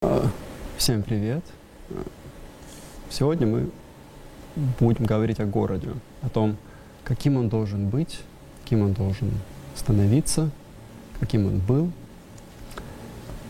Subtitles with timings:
[0.00, 0.30] А,
[0.76, 1.42] Всем привет!
[1.90, 2.04] А,
[3.10, 3.68] Сегодня мы
[4.78, 5.88] будем говорить о городе,
[6.22, 6.56] о том,
[7.02, 8.20] каким он должен быть,
[8.62, 9.32] каким он должен
[9.74, 10.50] становиться,
[11.18, 11.90] каким он был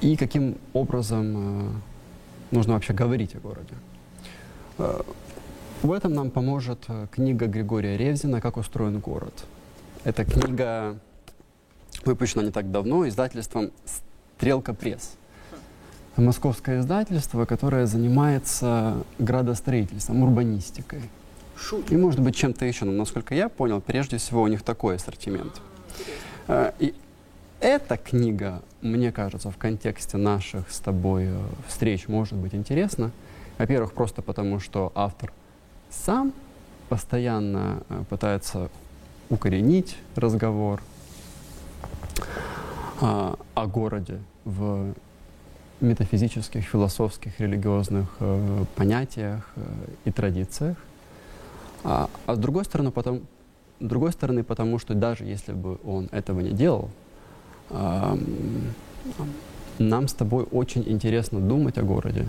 [0.01, 1.73] и каким образом а,
[2.51, 3.75] нужно вообще говорить о городе.
[5.83, 9.45] В этом нам поможет книга Григория Ревзина «Как устроен город».
[10.03, 10.99] Эта книга
[12.07, 13.71] выпущена не так давно издательством
[14.39, 15.19] «Стрелка пресс».
[16.21, 21.03] Московское издательство, которое занимается градостроительством, урбанистикой.
[21.91, 22.85] И, может быть, чем-то еще.
[22.85, 25.61] Но, насколько я понял, прежде всего у них такой ассортимент.
[26.49, 26.95] Э, И
[27.61, 33.11] эта книга, мне кажется, в контексте наших с тобой э, встреч может быть интересна.
[33.59, 35.33] Во-первых, просто потому, что автор
[35.91, 36.33] сам
[36.89, 38.71] постоянно э, пытается
[39.31, 40.83] укоренить разговор
[43.01, 44.93] о городе в
[45.81, 49.63] метафизических, философских, религиозных э, понятиях э,
[50.07, 50.77] и традициях.
[51.85, 53.21] А, а с другой стороны, потом,
[53.81, 56.91] с другой стороны, потому что даже если бы он этого не делал,
[57.71, 58.21] ам,
[59.79, 62.27] нам с тобой очень интересно думать о городе,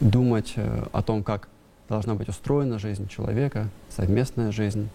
[0.00, 1.48] думать э, о том, как
[1.88, 4.88] должна быть устроена жизнь человека, совместная жизнь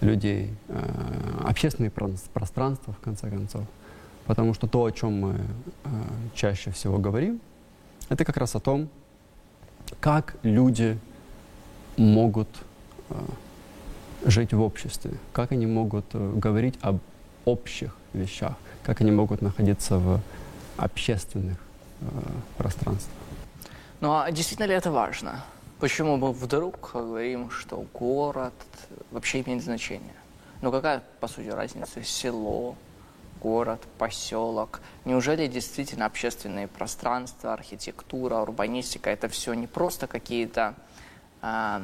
[0.00, 3.62] людей, э, общественные пространства, в конце концов.
[4.26, 5.88] Потому что то, о чем мы э,
[6.34, 7.40] чаще всего говорим,
[8.08, 8.88] это как раз о том,
[10.00, 10.98] как люди
[11.96, 12.48] могут
[13.08, 13.14] э,
[14.24, 16.98] жить в обществе, как они могут э, говорить об
[17.44, 20.20] общих вещах, как они могут находиться в
[20.76, 21.56] общественных
[22.00, 22.04] э,
[22.56, 23.14] пространствах.
[24.00, 25.44] Ну а действительно ли это важно?
[25.78, 28.54] Почему мы вдруг говорим, что город
[29.10, 30.14] вообще имеет значение?
[30.62, 32.02] Ну какая, по сути, разница?
[32.02, 32.76] Село,
[33.40, 34.80] город, поселок.
[35.04, 40.74] Неужели действительно общественные пространства, архитектура, урбанистика это все не просто какие-то
[41.42, 41.82] а,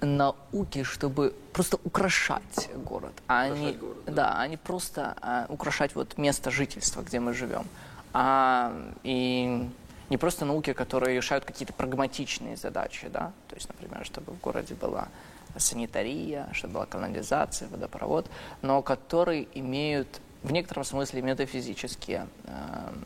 [0.00, 7.02] науки, чтобы просто украшать город, а они, да, они просто а, украшать вот место жительства,
[7.02, 7.66] где мы живем,
[8.12, 8.72] а
[9.04, 9.68] и
[10.10, 14.74] не просто науки, которые решают какие-то прагматичные задачи, да, то есть, например, чтобы в городе
[14.74, 15.08] была
[15.56, 18.26] санитария, чтобы была канализация, водопровод,
[18.62, 23.04] но которые имеют в некотором смысле метафизические эм,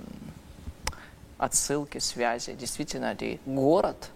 [1.39, 2.55] отсылки, связи.
[2.55, 4.11] Действительно ли город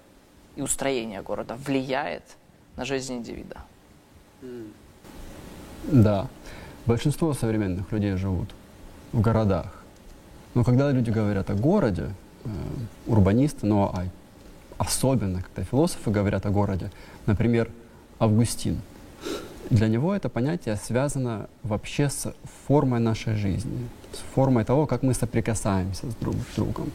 [0.57, 2.23] и устроение города влияет
[2.77, 3.59] на жизнь индивида?
[5.85, 6.29] Да,
[6.87, 8.51] большинство современных людей живут
[9.13, 9.85] в городах.
[10.55, 12.11] Но когда люди говорят о городе,
[12.45, 12.49] э,
[13.07, 14.05] урбанисты, но а
[14.79, 16.91] особенно когда философы говорят о городе,
[17.27, 17.71] например,
[18.19, 18.81] Августин,
[19.71, 22.33] для него это понятие связано вообще с
[22.67, 26.91] формой нашей жизни, с формой того, как мы соприкасаемся с друг с другом.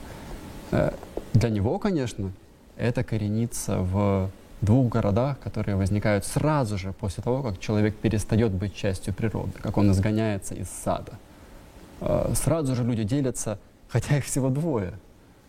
[0.71, 0.91] Э,
[1.33, 2.31] Для него, конечно,
[2.77, 4.29] это коренится в
[4.61, 9.77] двух городах, которые возникают сразу же после того, как человек перестает быть частью природы, как
[9.77, 11.13] он изгоняется из сада.
[12.01, 14.93] Э, Сразу же люди делятся, хотя их всего двое.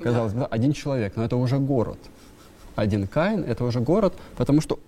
[0.03, 1.99] Казалось бы, да, один человек, но это уже город.
[2.77, 4.79] Один Каин— это уже город, потому что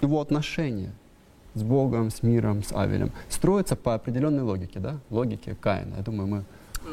[0.00, 0.92] его отношения
[1.54, 4.98] с Богом, с миром, с Авелем строятся по определенной логике, да?
[5.10, 5.96] Логике Каина.
[5.96, 6.44] Я думаю, мы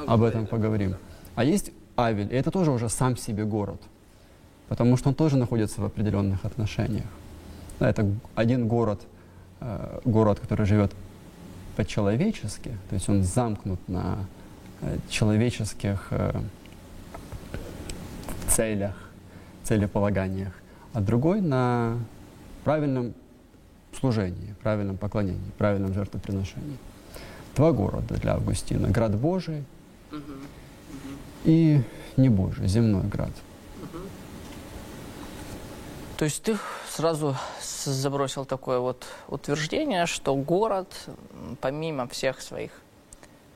[0.07, 0.95] об этом поговорим.
[1.35, 3.81] А есть Авель, и это тоже уже сам себе город,
[4.68, 7.06] потому что он тоже находится в определенных отношениях.
[7.79, 9.01] Да, это один город,
[9.59, 10.91] э, город, который живет
[11.75, 14.25] по-человечески, то есть он замкнут на
[14.81, 16.41] э, человеческих э,
[18.47, 18.95] целях,
[19.63, 20.53] целеполаганиях,
[20.94, 21.97] а другой на
[22.67, 23.13] правильном
[23.97, 26.78] служении, правильном поклонении, правильном жертвоприношении.
[27.55, 28.89] Два города для Августина.
[28.89, 29.63] Град Божий
[31.45, 31.81] и
[32.17, 33.31] не Божий, земной град.
[36.17, 36.57] То есть ты
[36.89, 37.38] сразу
[37.85, 40.94] забросил такое вот утверждение, что город,
[41.61, 42.72] помимо всех своих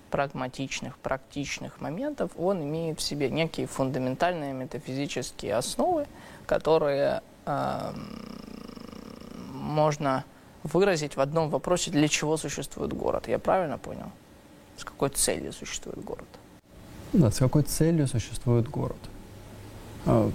[0.10, 6.08] прагматичных, практичных моментов, он имеет в себе некие фундаментальные метафизические основы,
[6.46, 8.71] которые эм,
[9.61, 10.23] можно
[10.63, 13.28] выразить в одном вопросе, для чего существует город.
[13.28, 14.11] Я правильно понял?
[14.78, 16.28] С какой целью существует город?
[17.13, 18.97] Да, с какой целью существует город?
[20.05, 20.31] А,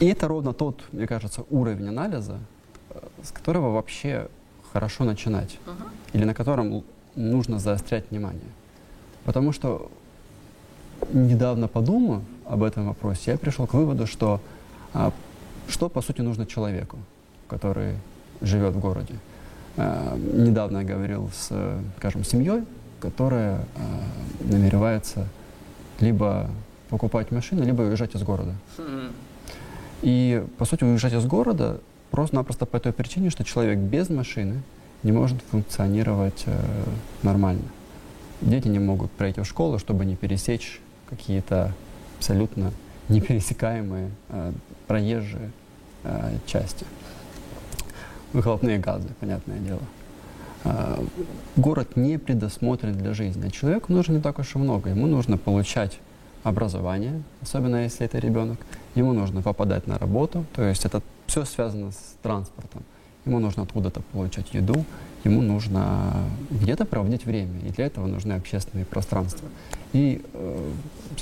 [0.00, 2.38] И это ровно тот, мне кажется, уровень анализа,
[2.90, 4.28] э, с которого вообще
[4.72, 5.58] хорошо начинать,
[6.12, 6.84] или на котором
[7.14, 8.50] нужно заострять внимание.
[9.24, 9.90] Потому что
[11.12, 14.40] недавно подумав об этом вопросе, я пришел к выводу, что
[14.92, 15.12] а,
[15.68, 16.98] что по сути нужно человеку,
[17.48, 17.94] который
[18.40, 19.14] живет в городе.
[19.76, 21.50] Э, недавно я говорил с,
[21.98, 22.62] скажем, семьей,
[23.00, 23.60] которая э,
[24.52, 25.26] намеревается
[26.00, 26.48] либо
[26.90, 28.54] покупать машину, либо уезжать из города.
[30.02, 31.80] И, по сути, уезжать из города
[32.10, 34.62] просто-напросто по той причине, что человек без машины
[35.02, 36.56] не может функционировать э,
[37.22, 37.62] нормально.
[38.44, 41.72] Дети не могут пройти в школу, чтобы не пересечь какие-то
[42.18, 42.72] абсолютно
[43.08, 44.52] непересекаемые э,
[44.86, 45.50] проезжие
[46.02, 46.84] э, части.
[48.34, 49.80] Выхлопные газы, понятное дело.
[50.64, 51.02] Э,
[51.56, 53.48] город не предусмотрен для жизни.
[53.48, 54.90] Человеку нужно не так уж и много.
[54.90, 55.98] Ему нужно получать
[56.42, 58.58] образование, особенно если это ребенок.
[58.94, 62.82] Ему нужно попадать на работу, то есть это все связано с транспортом.
[63.24, 64.84] Ему нужно откуда-то получать еду,
[65.24, 66.12] ему нужно
[66.50, 69.48] где-то проводить время, и для этого нужны общественные пространства.
[69.92, 70.72] И э,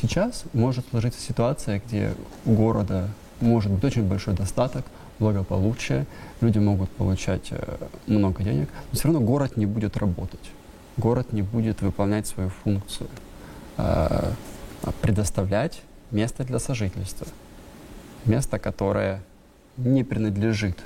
[0.00, 2.14] сейчас может сложиться ситуация, где
[2.44, 3.08] у города
[3.40, 4.84] может быть очень большой достаток,
[5.18, 6.06] благополучие,
[6.40, 7.76] люди могут получать э,
[8.06, 10.50] много денег, но все равно город не будет работать,
[10.96, 13.08] город не будет выполнять свою функцию,
[13.76, 14.32] э,
[15.00, 17.26] предоставлять место для сожительства,
[18.24, 19.22] место, которое
[19.76, 20.78] не принадлежит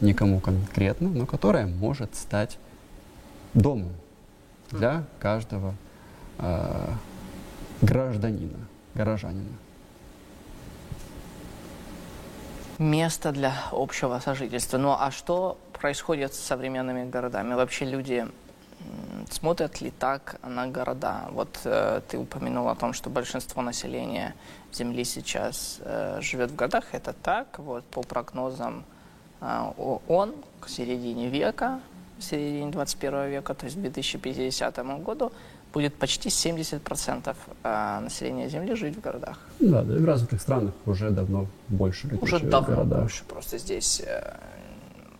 [0.00, 2.58] никому конкретно, но которое может стать
[3.54, 3.92] домом
[4.70, 5.74] для каждого
[6.38, 6.88] э,
[7.82, 8.58] гражданина,
[8.94, 9.56] горожанина.
[12.78, 14.76] Место для общего сожительства.
[14.76, 17.54] Ну а что происходит с современными городами?
[17.54, 18.26] Вообще люди
[19.30, 21.28] смотрят ли так на города?
[21.30, 24.34] Вот э, ты упомянул о том, что большинство населения
[24.72, 26.84] Земли сейчас э, живет в городах.
[26.92, 27.58] Это так.
[27.58, 28.84] Вот по прогнозам
[29.40, 31.80] э, ООН к середине века,
[32.18, 35.32] в середине 21 века, то есть к 2050 году,
[35.72, 39.38] будет почти 70% э, населения Земли жить в городах.
[39.60, 43.24] Да, да, в развитых странах уже давно больше людей Уже давно больше.
[43.24, 44.36] Просто здесь э,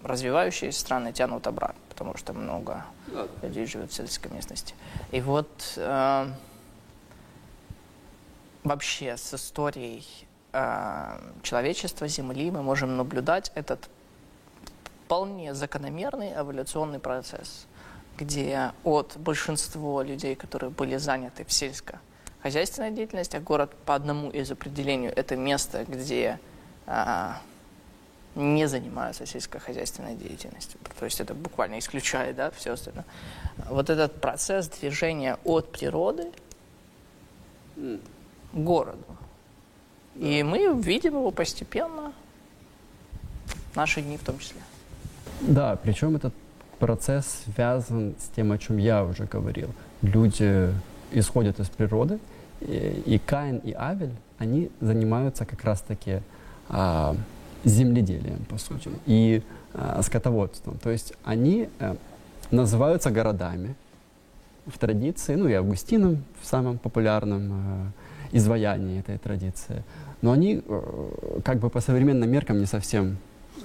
[0.02, 3.26] развивающиеся страны тянут обратно, потому что много да.
[3.42, 4.74] людей живет в сельской местности.
[5.12, 6.26] И вот э,
[8.64, 10.06] вообще с историей
[10.52, 13.90] э, человечества, Земли мы можем наблюдать этот
[15.06, 17.66] вполне закономерный эволюционный процесс,
[18.18, 24.50] где от большинства людей, которые были заняты в сельскохозяйственной деятельности, а город по одному из
[24.50, 26.40] определений это место, где
[26.86, 27.32] э,
[28.34, 30.80] не занимаются сельскохозяйственной деятельностью.
[30.98, 33.06] То есть это буквально исключает да, все остальное.
[33.68, 36.32] Вот этот процесс движения от природы
[37.76, 38.00] к
[38.52, 39.04] городу.
[40.16, 42.12] И мы видим его постепенно,
[43.76, 44.60] наши дни в том числе.
[45.40, 46.34] Да, причем этот
[46.78, 49.68] процесс связан с тем, о чем я уже говорил.
[50.02, 50.70] Люди
[51.12, 52.18] исходят из природы,
[52.60, 56.20] и, и Каин и Авель, они занимаются как раз-таки
[56.68, 57.16] а,
[57.64, 59.42] земледелием, по сути, и
[59.74, 60.78] а, скотоводством.
[60.78, 61.96] То есть они а,
[62.50, 63.74] называются городами
[64.66, 67.86] в традиции, ну и Августином в самом популярном а,
[68.32, 69.84] изваянии этой традиции.
[70.22, 73.18] Но они а, как бы по современным меркам не совсем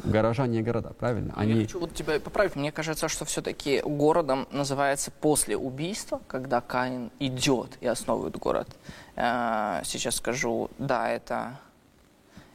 [0.04, 1.34] горожане города, правильно?
[1.36, 1.54] Они...
[1.54, 2.56] Я хочу вот тебя поправить.
[2.56, 8.68] Мне кажется, что все-таки городом называется после убийства, когда Каин идет и основывает город.
[9.16, 11.60] Э, сейчас скажу, да, это,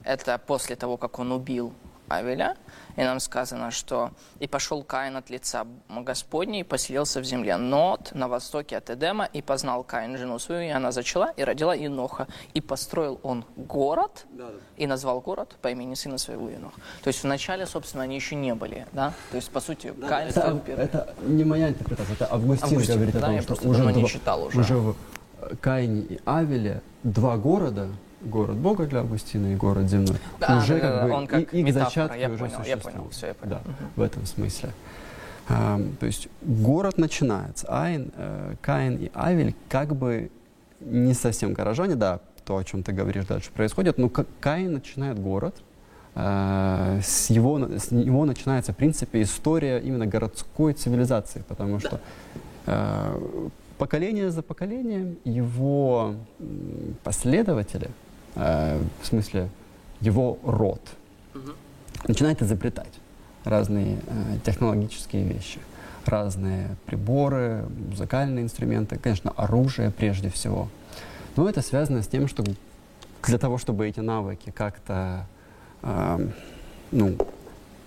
[0.05, 1.73] это после того, как он убил
[2.09, 2.57] Авеля,
[2.97, 4.11] и нам сказано, что
[4.41, 9.25] «И пошел Каин от лица Господней и поселился в земле Нот на востоке от Эдема,
[9.25, 12.27] и познал Каин жену свою, и она зачала, и родила Иноха.
[12.55, 14.53] И построил он город, да, да.
[14.77, 16.81] и назвал город по имени сына своего Иноха».
[17.03, 19.13] То есть вначале, собственно, они еще не были, да?
[19.31, 20.85] То есть, по сути, да, Каин это, стал первым.
[20.87, 24.45] Это не моя интерпретация, это Августин, Августин говорит да, о том, что уже, не читал
[24.45, 24.61] уже.
[24.61, 24.97] уже в
[25.61, 27.89] Каине и Авеле два города–
[28.27, 30.17] город Бога для Августина и город земной.
[30.41, 32.85] Да, уже как бы он как и, их зачатки я уже понял, существуют.
[32.85, 33.51] Я понял, все, я понял.
[33.51, 33.91] Да, угу.
[33.97, 34.71] в этом смысле.
[35.49, 37.67] А, то есть город начинается.
[37.69, 40.31] Айн, э, Каин и Авель как бы
[40.81, 45.57] не совсем горожане, да, то, о чем ты говоришь дальше происходит, но Каин начинает город,
[46.15, 52.01] э, с, его, с него начинается, в принципе, история именно городской цивилизации, потому что
[52.67, 53.21] э,
[53.79, 56.15] поколение за поколением его
[57.05, 57.91] последователи–
[58.37, 59.49] э, в смысле
[60.01, 60.81] его род,
[61.35, 61.53] угу.
[62.07, 62.93] начинает изобретать
[63.45, 65.61] разные э, технологические вещи,
[66.05, 70.69] разные приборы, музыкальные инструменты, конечно, оружие прежде всего.
[71.37, 72.45] Но это связано с тем, что
[73.23, 75.27] для того, чтобы эти навыки как-то
[75.83, 76.29] э,
[76.93, 77.17] ну,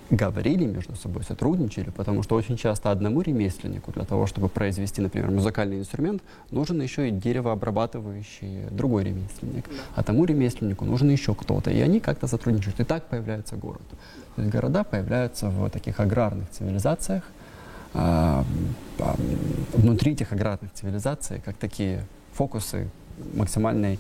[0.10, 5.30] говорили между собой, сотрудничали, потому что очень часто одному ремесленнику для того, чтобы произвести, например,
[5.32, 9.66] музыкальный инструмент, нужен еще и деревообрабатывающий другой ремесленник.
[9.96, 11.70] А тому ремесленнику нужен еще кто-то.
[11.72, 12.80] И они как-то сотрудничают.
[12.80, 13.84] И так появляется город.
[14.36, 17.24] То есть города появляются в таких аграрных цивилизациях,
[17.94, 18.46] а,
[19.00, 19.16] а,
[19.74, 22.90] внутри этих аграрных цивилизаций, как такие фокусы
[23.34, 24.00] максимальной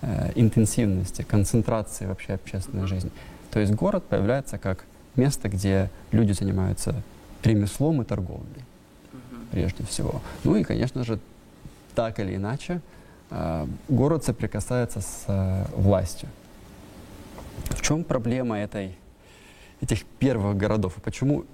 [0.00, 3.10] э, интенсивности, концентрации вообще общественной жизни.
[3.50, 4.84] То есть город появляется как
[5.16, 7.02] место, где люди занимаются
[7.42, 8.64] ремеслом и торговлей,
[9.50, 10.20] прежде всего.
[10.44, 11.18] Ну и, конечно же,
[11.94, 12.80] так или иначе,
[13.30, 16.28] э, город соприкасается с э, властью.
[17.70, 18.96] В чем проблема этой,
[19.80, 20.98] этих первых городов?
[20.98, 21.44] И почему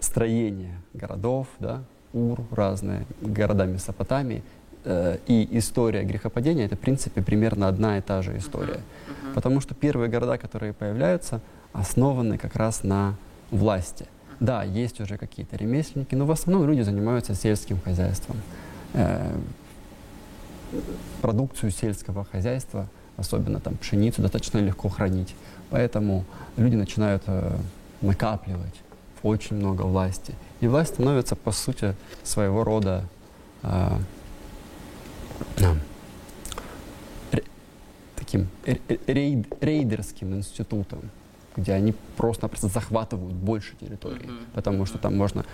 [0.00, 1.82] строение городов, да,
[2.12, 4.42] Ур, разные города Месопотамии,
[4.84, 8.74] э, и история грехопадения— это, в принципе, примерно одна и та же история.
[8.74, 9.30] Uh-huh.
[9.30, 9.34] Uh-huh.
[9.34, 11.40] Потому что первые города, которые появляются,
[11.72, 13.14] основаны как раз на
[13.50, 14.06] власти.
[14.40, 18.36] Да, есть уже какие-то ремесленники, но в основном люди занимаются сельским хозяйством.
[18.94, 19.38] Э,
[21.20, 25.34] продукцию сельского хозяйства, особенно там пшеницу, достаточно легко хранить.
[25.70, 26.24] Поэтому
[26.56, 27.56] люди начинают э,
[28.00, 28.74] накапливать
[29.22, 30.34] очень много власти.
[30.60, 33.04] И власть становится, по сути, своего рода
[33.62, 33.98] э,
[38.16, 38.48] таким
[39.06, 41.00] рейд, рейдерским институтом,
[41.56, 44.46] где они просто-напросто захватывают больше территории, mm-hmm.
[44.54, 45.44] потому что там можно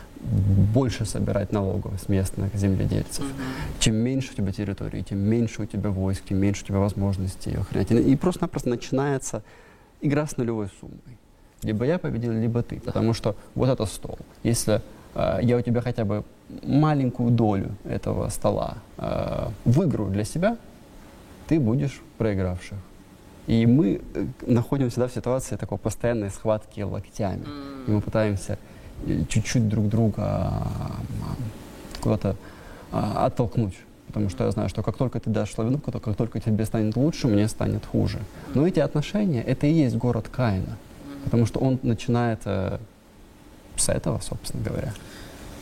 [0.74, 3.24] больше собирать налогов с местных земледельцев.
[3.24, 3.80] Mm-hmm.
[3.80, 7.54] Чем меньше у тебя территории, тем меньше у тебя войск, тем меньше у тебя возможностей
[7.54, 7.90] охранять.
[7.90, 9.42] И просто-напросто начинается
[10.00, 11.18] игра с нулевой суммой.
[11.62, 12.80] Либо я победил, либо ты.
[12.80, 14.18] Потому что вот это стол.
[14.44, 14.80] Если
[15.14, 16.24] э, я у тебя хотя бы
[16.62, 20.56] маленькую долю этого стола э, выиграю для себя,
[21.48, 22.78] ты будешь проигравших.
[23.48, 27.46] И мы э, находимся всегда в ситуации такой постоянной схватки локтями.
[27.86, 28.58] И мы пытаемся
[29.06, 30.62] э, чуть-чуть друг друга
[32.00, 32.36] куда-то
[32.92, 33.74] а, оттолкнуть.
[34.06, 36.96] Потому что я знаю, что как только ты дашь славянку, то как только тебе станет
[36.96, 38.18] лучше, мне станет хуже.
[38.54, 40.76] Но эти отношения, это и есть город Каина.
[41.24, 42.78] Потому что он начинает э,
[43.76, 44.92] с этого, собственно говоря,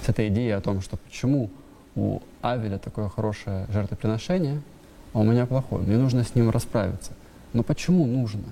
[0.04, 1.50] с этой идеи о том, что почему
[1.94, 4.60] у Авеля такое хорошее жертвоприношение,
[5.12, 5.84] а у меня плохое.
[5.84, 7.12] Мне нужно с ним расправиться.
[7.52, 8.44] Но почему нужно?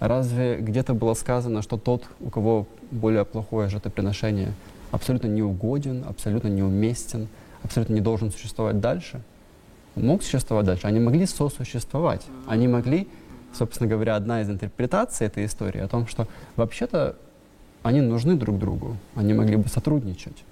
[0.00, 4.52] Разве где-то было сказано, что тот, у кого более плохое жертвоприношение,
[4.90, 7.28] абсолютно неугоден, абсолютно неуместен,
[7.62, 9.20] абсолютно не должен существовать дальше?
[9.96, 10.86] Мог существовать дальше.
[10.86, 12.22] Они могли сосуществовать.
[12.46, 13.08] Они могли
[13.52, 16.26] собственно говоря, одна из интерпретаций этой истории о том, что
[16.56, 17.16] вообще-то
[17.82, 20.44] они нужны друг другу, они могли бы сотрудничать.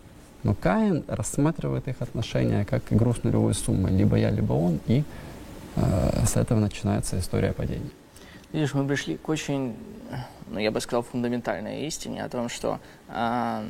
[0.42, 5.02] Но Каин рассматривает их отношения как игру с нулевой суммой, либо я, либо он, и
[5.76, 7.90] с этого начинается история падения.
[8.52, 9.76] Видишь, мы пришли к очень,
[10.48, 13.68] ну, я бы сказал, фундаментальной истине о том, что э,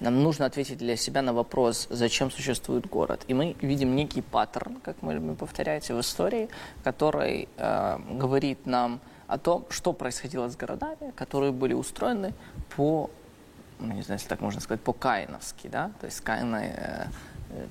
[0.00, 3.24] нам нужно ответить для себя на вопрос, зачем существует город.
[3.28, 6.48] И мы видим некий паттерн, как мы любим повторять, в истории,
[6.82, 12.34] который э, говорит нам о том, что происходило с городами, которые были устроены
[12.76, 13.10] по,
[13.78, 17.06] ну, не знаю, если так можно сказать, по-каиновски, да, то есть каиной э, э,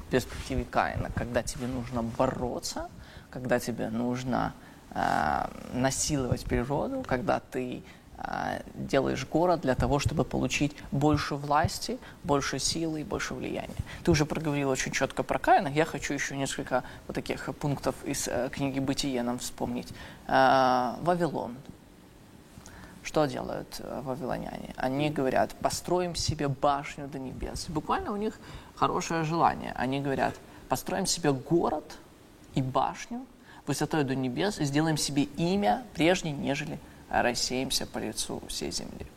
[0.10, 2.90] перспективе Каина, когда тебе нужно бороться,
[3.30, 4.54] когда тебе нужно
[4.92, 7.84] э, насиловать природу, когда ты
[8.26, 13.76] а, делаешь город для того, чтобы получить больше власти, больше силы и больше влияния.
[14.04, 15.68] Ты уже проговорил очень четко про Каина.
[15.68, 19.92] Я хочу еще несколько вот таких пунктов из э, книги «Бытие» нам вспомнить.
[20.28, 21.58] Э, Вавилон.
[23.04, 24.74] Что делают э, вавилоняне?
[24.78, 27.66] Они говорят, построим себе башню до небес.
[27.68, 28.40] Буквально у них
[28.76, 29.74] хорошее желание.
[29.76, 30.36] Они говорят,
[30.70, 31.98] построим себе город
[32.56, 33.26] и башню
[33.66, 39.08] высотой до небес и сделаем себе имя прежде, нежели рассеемся по лицу всей земли.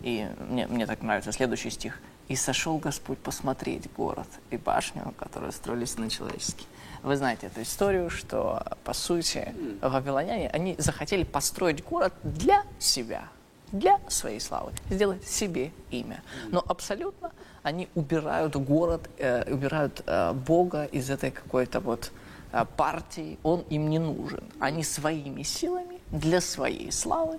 [0.00, 2.00] И мне, мне так нравится следующий стих.
[2.28, 6.66] «И сошел Господь посмотреть город и башню, которые строились на человеческий».
[7.02, 13.28] Вы знаете эту историю, что, по сути, вавилоняне, они захотели построить город для себя,
[13.72, 16.22] для своей славы, сделать себе имя.
[16.50, 17.32] Но абсолютно
[17.62, 22.12] они убирают город, э, убирают э, Бога из этой какой-то вот
[22.52, 24.44] э, партии, он им не нужен.
[24.58, 27.38] Они своими силами для своей славы,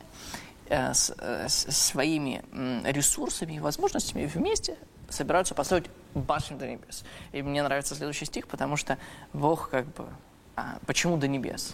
[0.69, 2.43] э, с, э, с своими
[2.85, 4.77] ресурсами и возможностями вместе
[5.09, 7.03] собираются построить башню до небес.
[7.31, 8.97] И мне нравится следующий стих, потому что
[9.33, 10.07] Бог как бы...
[10.55, 11.73] А, почему до небес?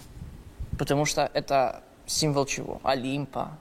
[0.77, 2.79] Потому что это символ чего?
[2.84, 3.58] Олимпа,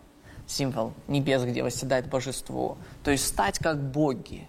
[0.46, 2.78] символ небес, где восседает божество.
[3.04, 4.48] То есть стать как боги,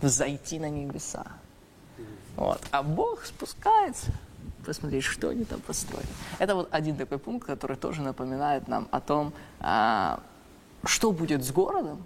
[0.00, 1.26] взойти на небеса.
[2.36, 2.60] Вот.
[2.70, 4.12] А Бог спускается
[4.64, 6.08] посмотреть, что они там построили.
[6.38, 10.20] Это вот один такой пункт, который тоже напоминает нам о том, а,
[10.84, 12.04] что будет с городом,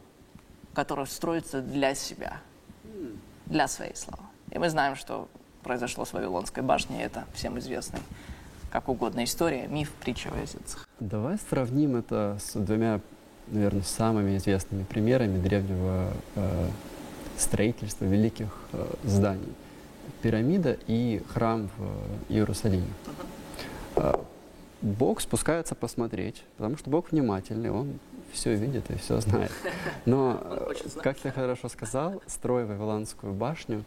[0.73, 2.41] который строится для себя,
[3.47, 4.23] для своей славы.
[4.51, 5.29] И мы знаем, что
[5.63, 8.01] произошло с Вавилонской башней, это всем известный
[8.75, 10.89] как угодно история, миф, притча о языцах.
[10.99, 13.01] Давай сравним это с двумя
[13.47, 16.69] наверное, самыми известными примерами древнего э,
[17.39, 19.53] строительства великих э, зданий.
[20.23, 22.87] Пирамида и храм в Иерусалиме.
[23.97, 24.15] Э,
[24.83, 27.99] Бог спускается посмотреть, потому что Бог внимательный, Он
[28.33, 29.51] все видит и все знает.
[30.05, 30.43] Но,
[31.03, 33.85] как ты хорошо сказал, строя Вавилонскую башню,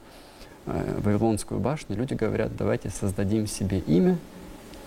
[0.66, 4.18] э, Вавилонскую башню, люди говорят, давайте создадим себе имя,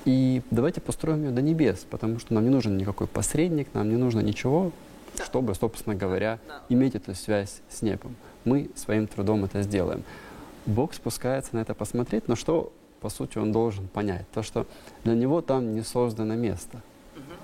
[0.05, 3.97] и давайте построим ее до небес, потому что нам не нужен никакой посредник, нам не
[3.97, 4.73] нужно ничего,
[5.23, 6.39] чтобы, собственно говоря,
[6.69, 8.17] иметь эту связь с небом.
[8.45, 10.03] Мы своим трудом это сделаем.
[10.67, 14.27] Бог спускается на это посмотреть, но что, по сути, он должен понять?
[14.33, 14.67] То, что
[15.05, 16.81] для него там не создано место.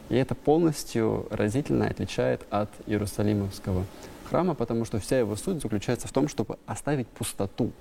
[0.08, 3.84] И это полностью разительно отличает от Иерусалимовского
[4.28, 7.72] храма, потому что вся его суть заключается в том, чтобы оставить пустоту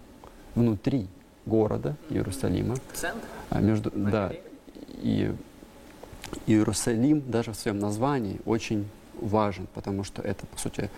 [0.55, 1.07] внутри
[1.45, 2.75] города Иерусалима.
[2.93, 3.27] Центр?
[3.49, 4.31] А между, да,
[5.01, 5.33] и
[6.47, 8.87] Иерусалим даже в своем названии очень
[9.21, 10.89] важен, потому что это, по сути,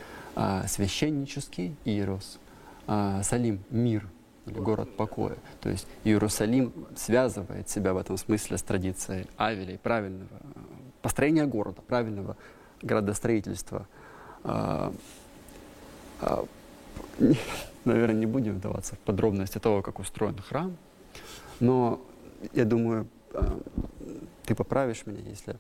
[0.68, 2.40] священнический Иерус,
[2.86, 4.08] а, Салим– мир
[4.46, 5.38] город покоя.
[5.62, 10.30] То есть Иерусалим связывает себя в этом смысле с традицией Авелей, правильного
[11.02, 12.38] построения города, правильного
[12.82, 13.88] градостроительства.
[14.44, 14.94] А,
[17.86, 20.76] наверное, не будем вдаваться в подробности того, как устроен храм,
[21.60, 22.02] но
[22.54, 23.08] я думаю,
[24.46, 25.58] ты поправишь меня, если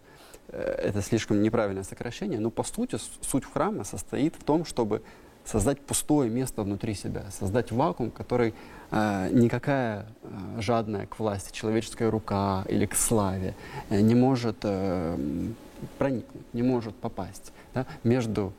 [0.47, 5.01] э, это слишком неправильное сокращение, но по сути суть храма состоит в том, чтобы
[5.45, 8.53] создать пустое место внутри себя, создать вакуум, который
[8.91, 13.55] э, никакая э, жадная к власти человеческая рука или к славе
[13.89, 15.17] э, не может э,
[15.97, 17.53] проникнуть, не может попасть.
[17.73, 17.85] Да?
[18.03, 18.53] Между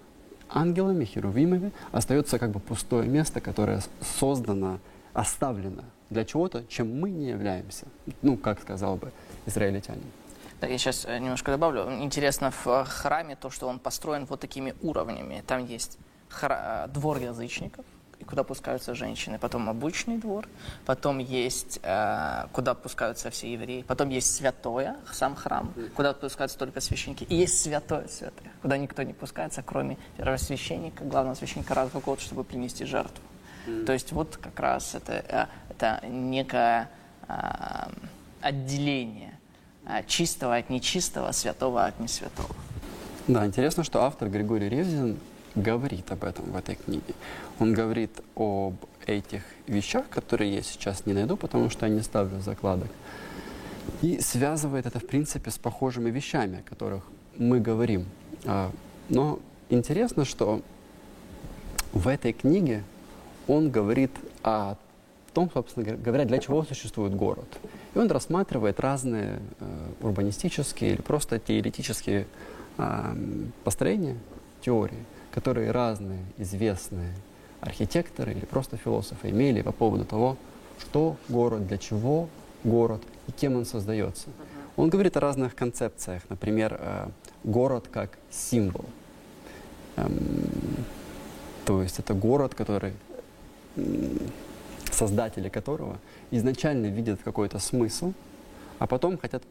[0.48, 3.82] ангелами, херувимами остается как бы пустое место, которое
[4.18, 4.78] создано,
[5.12, 7.86] оставлено для чего-то, чем мы не являемся.
[8.22, 9.12] Ну, как сказал бы
[9.46, 10.02] израильтянин.
[10.60, 11.88] Да, я сейчас э, немножко добавлю.
[12.02, 15.44] Интересно в э, храме то, что он построен вот такими уровнями.
[15.46, 15.98] Там есть
[16.28, 17.84] хра- э, двор язычников,
[18.26, 20.48] куда пускаются женщины, потом обычный двор,
[20.84, 26.80] потом есть, э, куда пускаются все евреи, потом есть святое, сам храм, куда пускаются только
[26.80, 32.00] священники, и есть святое святое, куда никто не пускается, кроме первосвященника, главного священника раз в
[32.00, 33.22] год, чтобы принести жертву.
[33.66, 33.84] Mm.
[33.84, 36.88] То есть вот как раз это, это некое
[37.28, 37.34] э,
[38.40, 39.38] отделение
[39.86, 42.48] а, чистого от нечистого, святого от несвятого.
[43.28, 45.18] Да, интересно, что автор Григорий Ревзин
[45.54, 47.14] говорит об этом в этой книге.
[47.58, 48.74] Он говорит об
[49.06, 52.88] этих вещах, которые я сейчас не найду, потому что я не ставлю закладок.
[54.02, 57.04] И связывает это, в принципе, с похожими вещами, о которых
[57.36, 58.06] мы говорим.
[58.44, 58.70] А,
[59.08, 59.38] но
[59.70, 60.60] интересно, что
[61.92, 62.82] в этой книге
[63.46, 64.10] он говорит
[64.42, 64.76] о
[65.32, 67.46] том, собственно говоря, для чего существует город.
[67.94, 72.26] И он рассматривает разные э, урбанистические или просто теоретические
[72.78, 73.14] э,
[73.64, 74.16] построения,
[74.60, 77.14] теории, которые разные известные
[77.60, 80.36] архитекторы или просто философы имели по поводу того,
[80.78, 82.28] что город, для чего
[82.64, 84.28] город и кем он создается.
[84.76, 87.08] Он говорит о разных концепциях, например, э,
[87.44, 88.84] город как символ.
[89.96, 90.12] Эм,
[91.64, 92.92] то есть это город, который
[94.94, 95.98] создатели которого
[96.30, 98.12] изначально видят какой-то смысл,
[98.78, 99.42] а потом хотят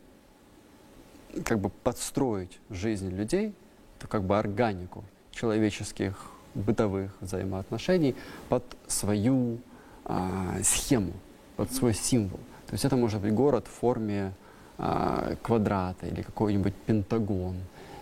[1.43, 3.54] как бы подстроить жизнь людей,
[4.00, 8.15] то как бы органику человеческих бытовых взаимоотношений
[8.50, 9.60] под свою
[10.06, 11.13] а, схему,
[11.56, 12.39] под свой символ.
[12.67, 14.34] То есть это может быть город в форме
[14.78, 17.58] а, квадрата или какой-нибудь пентагон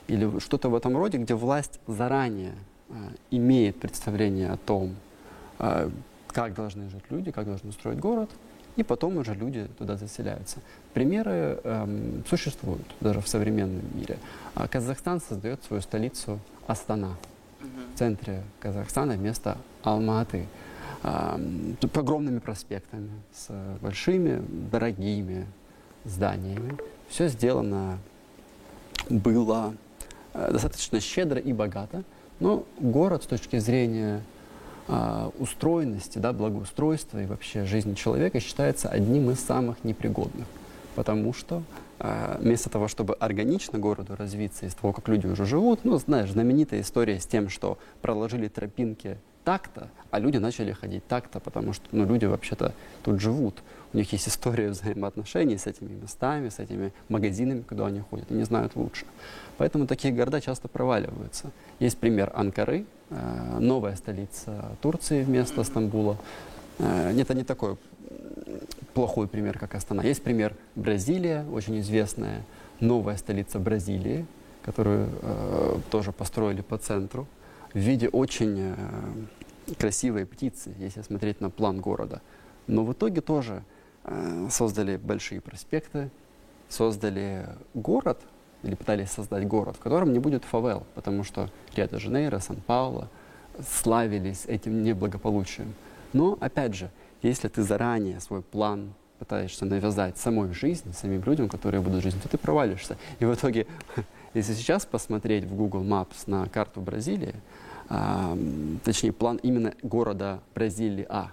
[0.07, 2.53] или что-то в этом роде, где власть заранее
[2.89, 2.93] а,
[3.31, 4.95] имеет представление о том,
[5.59, 5.89] а,
[6.35, 8.29] как должны жить люди, как должны строить город,
[8.75, 10.57] и потом уже люди туда заселяются.
[10.93, 14.17] Примеры эм, существуют даже в современном мире.
[14.53, 17.15] А Казахстан создает свою столицу Астана
[17.61, 20.45] в центре Казахстана вместо Алматы.
[21.03, 25.45] Эм, огромными проспектами, с большими, дорогими
[26.03, 26.77] зданиями.
[27.07, 27.97] Все сделано
[29.09, 29.73] было
[30.33, 32.03] э, достаточно щедро и богато,
[32.41, 34.21] но город с точки зрения
[34.87, 40.45] а, устроенности, да, благоустройства и вообще жизни человека считается одним из самых непригодных.
[40.95, 41.63] Потому что
[41.99, 46.31] э, вместо того, чтобы органично городу развиться из того, как люди уже живут, ну, знаешь,
[46.31, 51.85] знаменитая история с тем, что проложили тропинки так-то, а люди начали ходить так-то, потому что
[51.91, 53.61] ну, люди вообще-то тут живут.
[53.93, 58.33] У них есть история взаимоотношений с этими местами, с этими магазинами, куда они ходят, и
[58.33, 59.05] не знают лучше.
[59.57, 61.51] Поэтому такие города часто проваливаются.
[61.79, 66.17] Есть пример Анкары, новая столица Турции вместо Стамбула.
[66.79, 67.77] Э, это не такой
[68.93, 70.01] плохой пример, как Астана.
[70.01, 72.43] Есть пример Бразилия, очень известная
[72.79, 74.25] новая столица Бразилии,
[74.63, 77.27] которую э, тоже построили по центру,
[77.73, 82.21] в виде очень э, красивой птицы, если смотреть на план города.
[82.67, 83.63] Но в итоге тоже
[84.03, 86.09] э, создали большие проспекты,
[86.69, 88.21] создали город,
[88.65, 93.09] или пытались создать город, в котором не будет фавел, потому что Рио-де-Жанейро, Сан-Пауло
[93.65, 95.73] славились этим неблагополучием.
[96.13, 96.89] Но, опять же,
[97.21, 102.27] если ты заранее свой план пытаешься навязать самой жизни, самим людям, которые будут жить, то
[102.27, 102.97] ты провалишься.
[103.19, 103.67] И в итоге,
[104.33, 107.35] если сейчас посмотреть в Google Maps на карту Бразилии,
[107.87, 108.37] а,
[108.83, 111.31] точнее план именно города Бразилии А,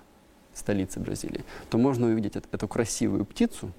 [0.52, 3.72] столицы Бразилии, то можно увидеть эту, красивую птицу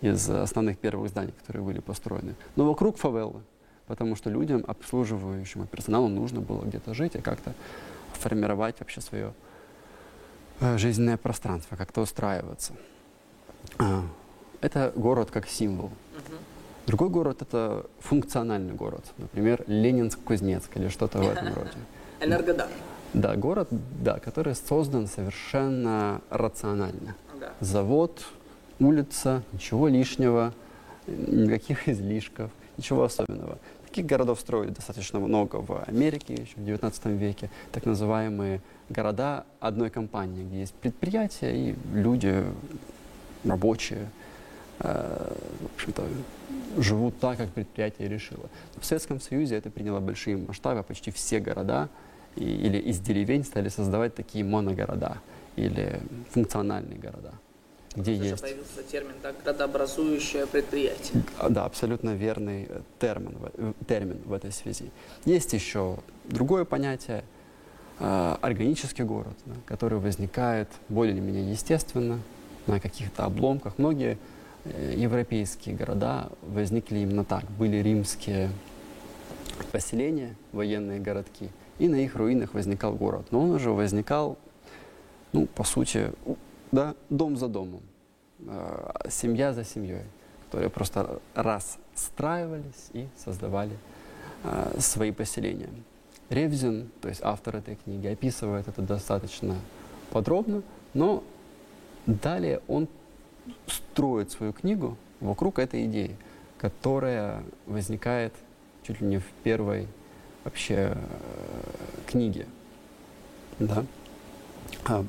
[0.00, 2.34] из основных первых зданий, которые были построены.
[2.56, 3.42] Но вокруг фавелы,
[3.86, 7.54] потому что людям, обслуживающему персоналу, нужно было где-то жить и как-то
[8.12, 9.32] формировать вообще свое
[10.60, 12.74] э, жизненное пространство, как-то устраиваться.
[13.78, 14.02] А,
[14.60, 15.90] это город как символ.
[16.86, 19.04] Другой город– это функциональный город.
[19.16, 21.70] Например, Ленинск-Кузнецк или что-то в этом роде.
[22.20, 22.68] Энергодар.
[23.14, 27.14] Да, город, да, который создан совершенно рационально.
[27.40, 27.52] Да.
[27.60, 28.24] Завод,
[28.80, 30.52] улица, ничего лишнего,
[31.06, 33.58] никаких излишков, ничего особенного.
[33.86, 39.90] Таких городов строили достаточно много в Америке еще в 19 веке, так называемые города одной
[39.90, 42.44] компании, где есть предприятия и люди
[43.44, 44.10] рабочие,
[44.80, 46.02] э, в общем-то,
[46.78, 48.48] живут так, как предприятие решило.
[48.76, 51.88] В Советском Союзе это приняло большие масштабы, почти все города
[52.36, 55.18] и, или из деревень стали создавать такие моногорода
[55.56, 57.32] или функциональные города,
[57.96, 58.42] где Уже есть...
[58.42, 61.22] появился термин так, градообразующее предприятие.
[61.38, 64.90] А, Да, абсолютно верный э, термин, в- э, термин в этой связи.
[65.24, 67.24] Есть еще другое понятие
[68.00, 72.18] э, органический город, да, который возникает более или менее естественно
[72.66, 73.78] на каких-то обломках.
[73.78, 74.18] Многие
[74.96, 77.44] европейские города возникли именно так.
[77.58, 78.48] Были римские
[79.72, 83.26] поселения, военные городки, и на их руинах возникал город.
[83.30, 84.38] Но он уже возникал,
[85.32, 86.12] ну, по сути,
[86.74, 87.82] да, дом за домом,
[88.40, 90.02] э, семья за семьей,
[90.46, 93.76] которые просто расстраивались и создавали
[94.42, 95.70] э, свои поселения.
[96.30, 99.54] Ревзин, то есть автор этой книги, описывает это достаточно
[100.10, 100.62] подробно,
[100.94, 101.22] но
[102.06, 102.88] далее он
[103.68, 106.16] строит свою книгу вокруг этой идеи,
[106.58, 108.32] которая возникает
[108.82, 109.86] чуть ли не в первой
[110.42, 110.96] вообще э,
[112.06, 112.46] книге.
[113.60, 113.84] Да?
[114.86, 115.04] А,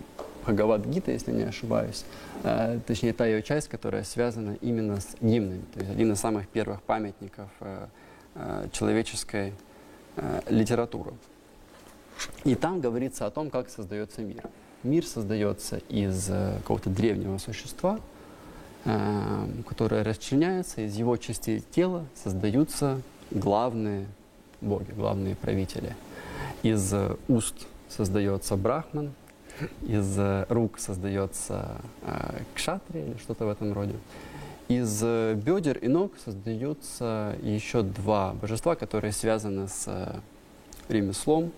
[0.46, 2.06] Бхагавад-гита, если не ошибаюсь,
[2.44, 6.48] э, точнее та ее часть, которая связана именно с гимнами, то есть один из самых
[6.48, 7.88] первых памятников э,
[8.36, 9.54] э, человеческой
[10.48, 11.12] литературы.
[12.46, 14.44] И там говорится о том, как создается мир.
[14.84, 16.32] Мир создается из
[16.62, 18.00] какого-то древнего существа,
[18.86, 24.06] которое расчленяется, из его частей тела создаются главные
[24.62, 25.94] боги, главные правители.
[26.64, 26.94] Из
[27.28, 29.12] уст создается брахман,
[29.82, 33.96] из э, рук создается э, кшатри или что-то в этом роде.
[34.68, 40.20] Из э, бедер и ног создаются еще два божества, которые связаны с э,
[40.90, 41.52] ремеслом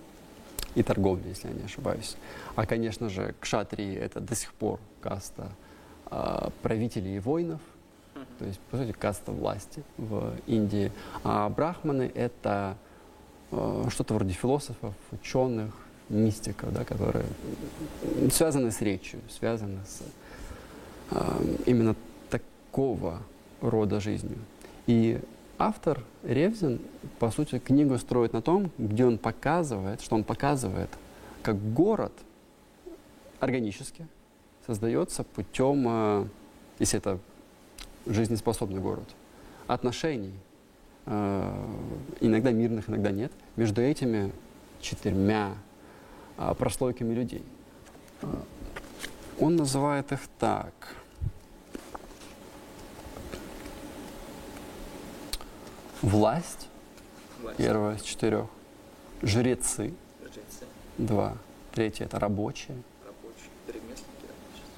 [0.75, 2.17] и торговлей, если я не ошибаюсь.
[2.55, 5.51] А, конечно же, кшатрии— это до сих пор каста
[6.12, 7.62] э, правителей и воинов,
[8.39, 10.91] то есть, по сути, каста власти в Индии.
[11.23, 12.75] А брахманы— это
[13.51, 15.73] э, что-то вроде философов, ученых,
[16.10, 17.26] мистиков, да, которые
[18.32, 20.02] связаны с речью, связаны с
[21.12, 21.96] э, именно
[22.30, 23.22] такого
[23.62, 24.38] рода жизнью.
[24.86, 25.20] И
[25.58, 26.80] автор Ревзин,
[27.20, 30.89] по сути, книгу строит на том, где он показывает, что он показывает,
[31.41, 32.13] как город
[33.39, 34.08] органически
[34.65, 36.26] создается путем, э,
[36.80, 37.20] если это
[38.06, 39.08] жизнеспособный город,
[39.67, 40.34] отношений,
[41.06, 41.65] э,
[42.22, 44.32] иногда мирных, иногда нет, между этими
[44.80, 45.56] четырьмя
[46.38, 47.43] прослойками людей.
[48.21, 48.43] А,
[49.39, 50.73] Он называет их так.
[56.02, 56.67] Власть,
[57.58, 58.45] первая из четырех.
[59.21, 59.93] Жрецы,
[60.97, 61.38] два.
[61.73, 62.78] Третье это рабочие.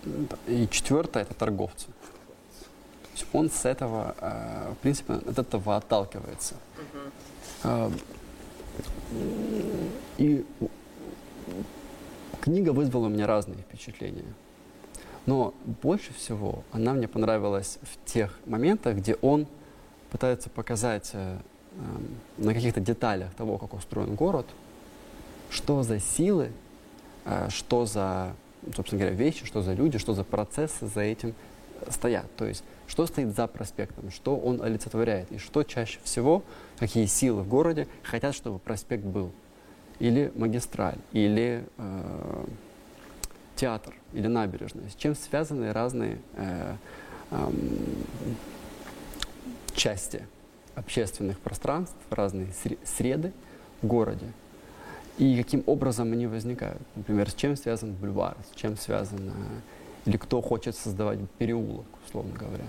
[0.04, 0.38] Да.
[0.48, 1.88] И четвертое это торговцы.
[1.88, 6.56] То есть он с этого, э, в принципе, от этого отталкивается.
[7.64, 7.92] Э,
[10.18, 10.46] И
[12.42, 14.26] книга вызвала у меня разные впечатления.
[15.26, 19.48] Но больше всего она мне понравилась в тех моментах, где он
[20.10, 21.38] пытается показать э,
[21.76, 24.48] эм, на каких-то деталях того, как устроен город,
[25.50, 26.52] что за силы,
[27.26, 28.34] э, что за,
[28.76, 31.36] собственно говоря, вещи, что за люди, что за процессы за этим
[31.90, 32.26] стоят.
[32.36, 36.44] То есть, что стоит за проспектом, что он олицетворяет, и что чаще всего,
[36.80, 39.32] какие силы в городе хотят, чтобы проспект был.
[40.00, 42.46] Или магистраль, или э,
[43.56, 44.90] театр, или набережная.
[44.90, 46.76] С чем связаны разные э,
[47.32, 47.52] э,
[49.74, 50.26] части
[50.76, 52.48] общественных пространств, разные
[52.86, 53.34] среды
[53.82, 54.28] в городе.
[55.18, 56.82] И каким образом они возникают.
[56.96, 59.34] Например, с чем связан бульвар, с чем связан,
[60.06, 62.66] или кто хочет создавать переулок, условно говоря.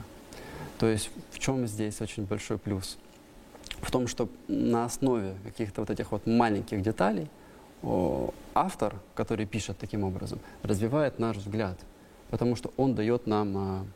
[0.78, 2.98] То есть в чем здесь очень большой плюс?
[3.82, 7.28] В том, что на основе каких-то вот этих вот маленьких деталей
[7.82, 11.78] о, автор, который пишет таким образом, развивает наш взгляд,
[12.30, 13.86] потому что он дает нам а,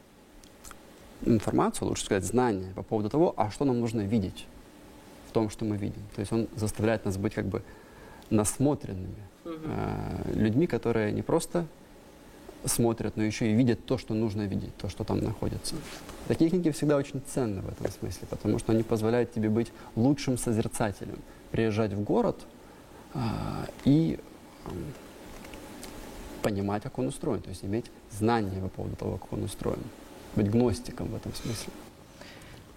[1.27, 4.47] информацию, лучше сказать, знания по поводу того, а что нам нужно видеть
[5.29, 6.03] в том, что мы видим.
[6.15, 7.63] То есть он заставляет нас быть как бы
[8.31, 11.67] насмотренными э, людьми, которые не просто
[12.67, 15.75] смотрят, но еще и видят то, что нужно видеть, то, что там находится.
[16.29, 20.39] Такие книги всегда очень ценны в этом смысле, потому что они позволяют тебе быть лучшим
[20.39, 21.19] созерцателем,
[21.51, 22.41] приезжать в город
[23.15, 23.19] э,
[23.85, 24.19] и
[24.65, 24.71] э,
[26.43, 29.83] понимать, как он устроен, то есть иметь знания по поводу того, как он устроен
[30.37, 31.73] быть гностиком в этом смысле.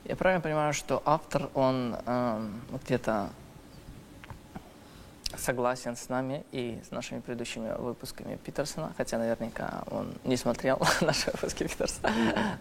[0.06, 2.50] Я правильно понимаю, что автор, он э,
[2.84, 3.30] где-то
[5.35, 11.31] согласен с нами и с нашими предыдущими выпусками Питерсона, хотя наверняка он не смотрел наши
[11.31, 12.11] выпуски Питерсона,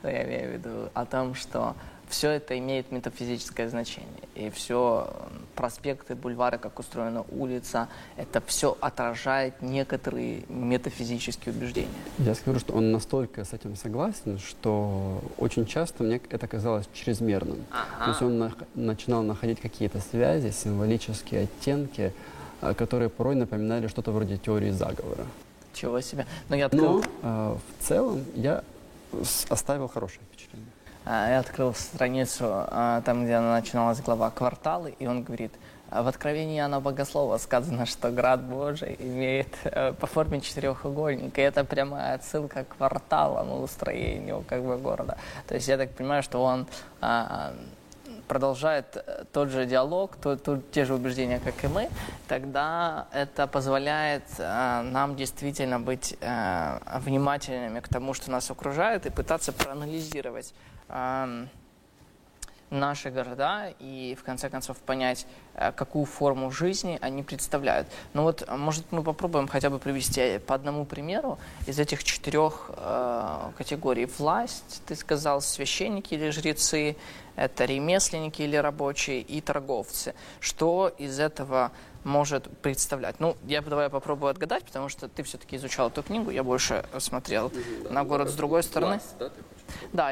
[0.03, 1.77] но я имею в виду о том, что
[2.09, 4.09] все это имеет метафизическое значение.
[4.35, 5.13] И все
[5.55, 11.89] проспекты, бульвары, как устроена улица, это все отражает некоторые метафизические убеждения.
[12.19, 17.65] Я скажу, что он настолько с этим согласен, что очень часто мне это казалось чрезмерным.
[17.71, 18.05] Ага.
[18.05, 22.13] То есть он на начинал находить какие-то связи, символические оттенки,
[22.77, 25.27] которые порой напоминали что-то вроде теории заговора.
[25.75, 26.27] Чего себе.
[26.49, 27.03] Но, я открыл...
[27.03, 28.63] Но э, в целом я
[29.51, 30.71] оставил хорошее впечатление.
[31.05, 35.53] А, я открыл страницу, а, там, где начиналась глава «Кварталы», и он говорит,
[35.89, 41.43] «А в Откровении Иоанна Богослова сказано, что град Божий имеет э, по форме четырехугольник, и
[41.43, 45.17] это прямая отсылка к кварталам, устроению как бы города.
[45.47, 46.67] То есть я так понимаю, что он
[48.29, 51.89] продолжает э, тот же диалог, то, то, те же убеждения, как и мы,
[52.29, 59.11] тогда это позволяет э, нам действительно быть э, внимательными к тому, что нас окружает, и
[59.11, 60.55] пытаться проанализировать
[60.89, 61.47] э,
[62.71, 65.27] наши города и в конце концов понять,
[65.77, 67.89] какую форму жизни они представляют.
[68.15, 73.51] Ну вот, может, мы попробуем хотя бы привести по одному примеру из этих четырех э,
[73.57, 74.07] категорий.
[74.07, 76.97] Власть, ты сказал, священники или жрецы,
[77.37, 80.15] это ремесленники или рабочие и торговцы.
[80.41, 81.73] Что из этого
[82.05, 83.21] может представлять?
[83.21, 87.53] Ну, я давай попробую отгадать, потому что ты все-таки изучал эту книгу, я больше смотрел
[87.91, 89.01] на город с другой стороны.
[89.19, 89.31] Да,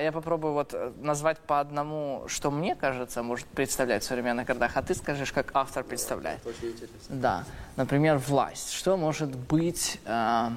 [0.00, 4.72] я попробую вот э, назвать по одному, что мне кажется может представлять в современных городах,
[4.74, 6.44] а ты скажешь, как автор представляет.
[6.46, 6.98] Очень интересно.
[7.08, 7.44] Да,
[7.76, 8.72] например, власть.
[8.72, 10.50] Что может быть э,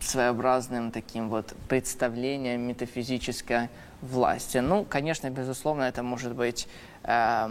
[0.00, 3.68] своеобразным таким вот представлением метафизической
[4.02, 4.58] власти.
[4.58, 6.68] Ну, конечно, безусловно, это может быть
[7.04, 7.46] э,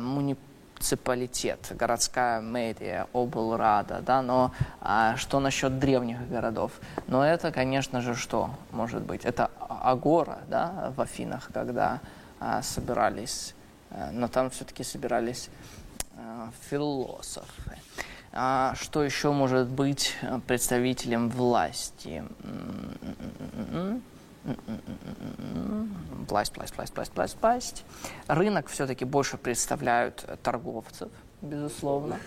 [0.81, 6.71] муниципалитет, городская мэрия, облрада, да, но а, что насчет древних городов?
[7.07, 9.23] Но это, конечно же, что может быть?
[9.23, 11.99] Это агора, да, в Афинах, когда
[12.39, 13.53] а, собирались,
[13.91, 15.49] а, но там все-таки собирались
[16.17, 17.77] а, философы.
[18.33, 20.15] А что еще может быть
[20.47, 22.23] представителем власти?
[26.27, 27.85] Власть, власть, власть, власть, власть, власть.
[28.27, 31.09] Рынок все-таки больше представляют торговцев,
[31.41, 32.17] безусловно.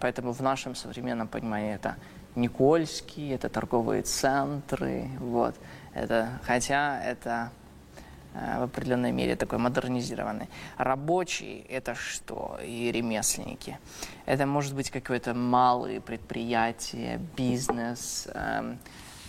[0.00, 1.96] Поэтому в нашем современном понимании это
[2.34, 5.54] Никольский, это торговые центры, вот.
[5.94, 7.50] Это, хотя это
[8.34, 10.48] э, в определенной мере такой модернизированный.
[10.78, 12.58] Рабочий– это что?
[12.64, 13.78] И ремесленники.
[14.24, 18.78] Это может быть какое-то малое предприятие, бизнес, эм,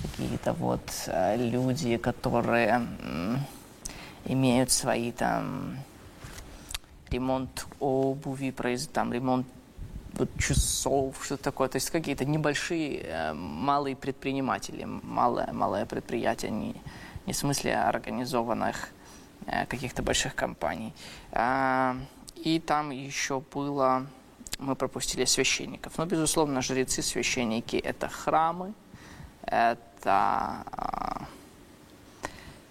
[0.01, 2.88] какие-то вот э, люди, которые
[4.25, 5.77] имеют свои там
[7.10, 8.53] ремонт обуви,
[8.93, 9.47] там ремонт
[10.13, 11.67] вот, часов, что такое.
[11.67, 16.75] То есть какие-то небольшие, э, малые предприниматели, малое, малое предприятие, не,
[17.25, 18.89] не в смысле организованных
[19.47, 20.93] э, каких-то больших компаний.
[21.32, 21.95] А,
[22.36, 24.06] и там еще было,
[24.60, 25.97] мы пропустили священников.
[25.97, 28.73] Но, безусловно, жрецы, священники– это храмы,
[29.45, 30.65] это это,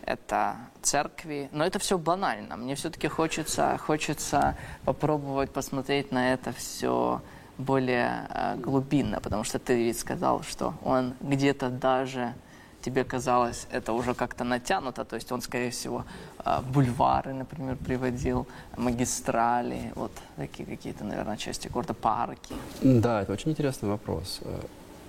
[0.05, 1.49] это церкви.
[1.53, 2.57] Но это все банально.
[2.57, 7.21] Мне все-таки хочется, хочется попробовать посмотреть на это все
[7.59, 12.35] более э, глубинно, потому что ты ведь сказал, что он где-то даже
[12.81, 16.05] тебе казалось это уже как-то натянуто, то есть он, скорее всего,
[16.39, 22.55] а, бульвары, например, приводил, магистрали, вот такие какие-то, наверное, части города, парки.
[22.81, 24.41] Да, это очень интересный вопрос.
[24.43, 24.61] Э,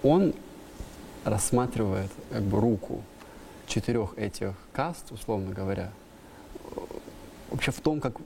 [0.03, 0.35] он
[1.23, 3.01] рассматривает как бы руку
[3.67, 5.91] четырех этих каст, условно говоря,
[7.49, 8.17] вообще в том, как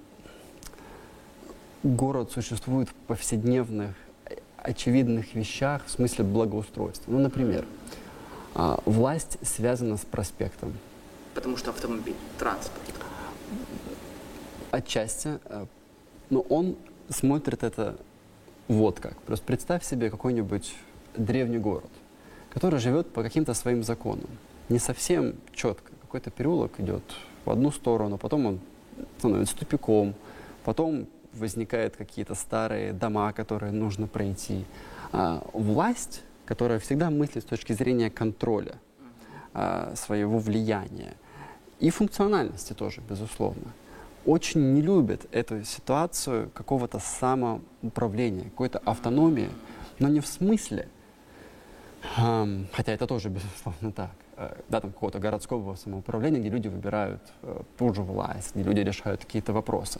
[1.83, 3.95] город существует в повседневных,
[4.57, 7.11] очевидных вещах в смысле благоустройства.
[7.11, 7.65] Ну, например,
[8.55, 10.73] а, власть связана с проспектом.
[11.33, 12.81] Потому что автомобиль, транспорт.
[14.71, 15.39] Отчасти.
[15.45, 15.65] Э,
[16.29, 16.75] но он
[17.09, 17.95] смотрит это
[18.67, 19.15] вот как.
[19.21, 20.73] Просто представь себе какой-нибудь
[21.15, 21.89] древний город,
[22.57, 24.29] который живет по каким-то своим законам.
[24.69, 25.91] Не совсем четко.
[26.01, 27.03] Какой-то переулок идет
[27.45, 28.59] в одну сторону, потом он
[29.19, 30.15] становится тупиком,
[30.63, 34.65] потом возникают какие-то старые дома, которые нужно пройти.
[35.11, 38.75] А, власть которая всегда мыслит с точки зрения контроля
[39.53, 41.13] э, своего влияния
[41.79, 43.73] и функциональности тоже, безусловно,
[44.25, 49.49] очень не любит эту ситуацию какого-то самоуправления, какой-то автономии,
[49.99, 50.87] но не в смысле,
[52.73, 57.61] хотя это тоже, безусловно, так, э, да, там какого-то городского самоуправления, где люди выбирают э,
[57.77, 59.99] ту же власть, где люди решают какие-то вопросы.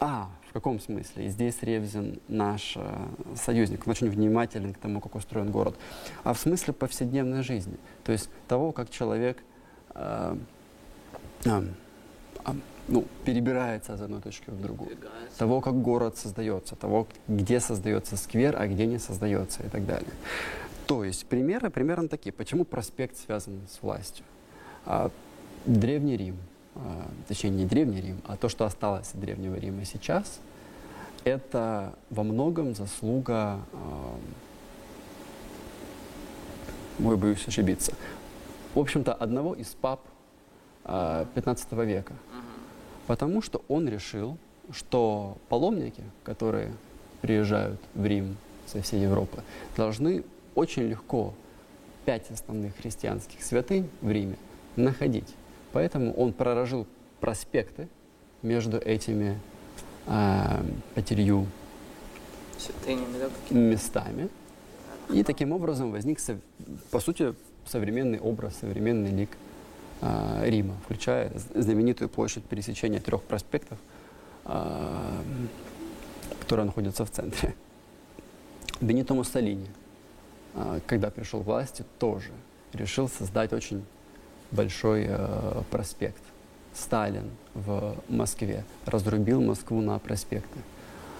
[0.00, 1.26] А каком смысле?
[1.26, 5.74] И здесь Ревзин наш э, союзник, он очень внимателен к тому, как устроен город.
[6.22, 9.42] А в смысле повседневной жизни, то есть того, как человек
[12.88, 14.96] ну, перебирается из одной точки в другую,
[15.38, 20.10] того, как город создается, того, где создается сквер, а где не создается и так далее.
[20.86, 22.32] То есть примеры примерно такие.
[22.32, 24.24] Почему проспект связан с властью?
[24.84, 25.10] А,
[25.64, 26.36] Древний Рим–
[26.76, 30.40] а, точнее не Древний Рим, а то, что осталось от Древнего Рима сейчас,
[31.22, 33.60] это во многом заслуга,
[36.98, 37.92] мой боюсь ошибиться,
[38.74, 40.00] в общем-то, одного из пап
[40.84, 42.12] 15 а, века.
[43.06, 44.38] Потому что он решил,
[44.70, 46.72] что паломники, которые
[47.20, 48.36] приезжают в Рим
[48.66, 49.42] со всей Европы,
[49.76, 51.34] должны очень легко
[52.04, 54.36] пять основных христианских святынь в Риме
[54.76, 55.34] находить.
[55.72, 56.86] Поэтому он пророжил
[57.20, 57.88] проспекты
[58.42, 59.38] между этими
[60.06, 60.62] э,
[60.94, 61.46] пятерью
[63.50, 64.28] да, местами.
[65.10, 66.18] И таким образом возник,
[66.90, 67.34] по сути,
[67.66, 69.30] современный образ, современный лик
[70.42, 73.78] Рима, включая знаменитую площадь пересечения трех проспектов,
[74.44, 75.10] э,
[76.40, 77.54] которая находится в центре.
[78.80, 79.68] Бенито Муссолини,
[80.54, 82.32] э, когда пришел к власти, тоже
[82.72, 83.84] решил создать очень
[84.50, 86.22] большой э, проспект.
[86.74, 90.58] Сталин в Москве разрубил Москву на проспекты.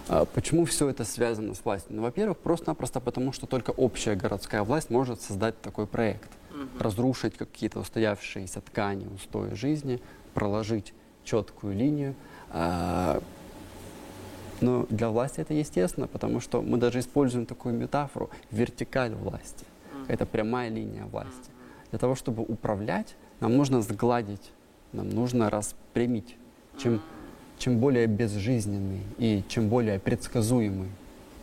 [0.09, 1.97] А почему все это связано с властью?
[1.97, 6.29] Ну, во-первых, просто-напросто потому, что только общая городская власть может создать такой проект.
[6.55, 6.83] Угу.
[6.83, 10.01] Разрушить какие-то устоявшиеся ткани, устои жизни,
[10.35, 12.15] проложить четкую линию.
[12.51, 13.21] А,
[14.61, 19.67] но для власти это естественно, потому что мы даже используем такую метафору вертикаль власти.
[20.09, 21.51] Это прямая линия власти.
[21.91, 24.53] Для того, чтобы управлять, нам нужно сгладить,
[24.93, 26.37] нам нужно распрямить.
[26.79, 27.01] Чем,
[27.59, 30.89] чем более безжизненный и чем более предсказуемый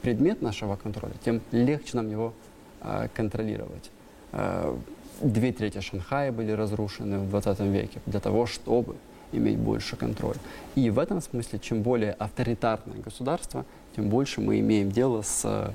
[0.01, 2.33] предмет нашего контроля, тем легче нам его
[2.81, 3.91] э, контролировать.
[4.33, 4.75] Э,
[5.21, 8.95] две трети Шанхая были разрушены в 20 веке для того, чтобы
[9.31, 10.39] иметь больше контроля.
[10.75, 15.73] И в этом смысле, чем более авторитарное государство, тем больше мы имеем дело с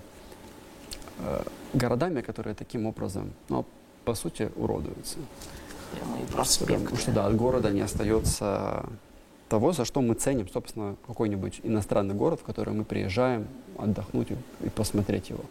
[1.18, 3.64] э, городами, которые таким образом, ну,
[4.04, 5.18] по сути, уродуются
[5.92, 6.26] прямо и.
[6.84, 8.86] Потому что, да, от города не остается
[9.48, 13.46] того, за что мы ценим, собственно, какой-нибудь иностранный город, в который мы приезжаем
[13.78, 14.28] отдохнуть
[14.62, 15.44] и посмотреть его.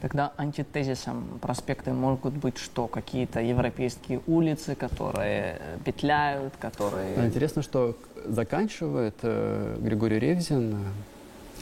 [0.00, 2.86] Тогда антитезисом проспекты могут быть что?
[2.86, 7.26] Какие-то европейские улицы, которые петляют, которые...
[7.26, 10.76] Интересно, что заканчивает э, Григорий Ревзин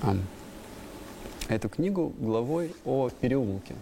[0.02, 0.16] э,
[1.48, 3.74] эту книгу главой о переулке.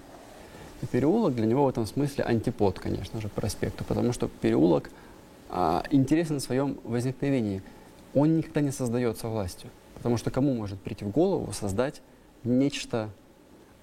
[0.82, 4.90] И переулок для него в этом смысле антипод, конечно же, проспекту, потому что переулок
[5.48, 7.62] а, интересен в своем возникновении.
[8.14, 12.02] Он никогда не создается властью, потому что кому может прийти в голову создать
[12.44, 13.08] нечто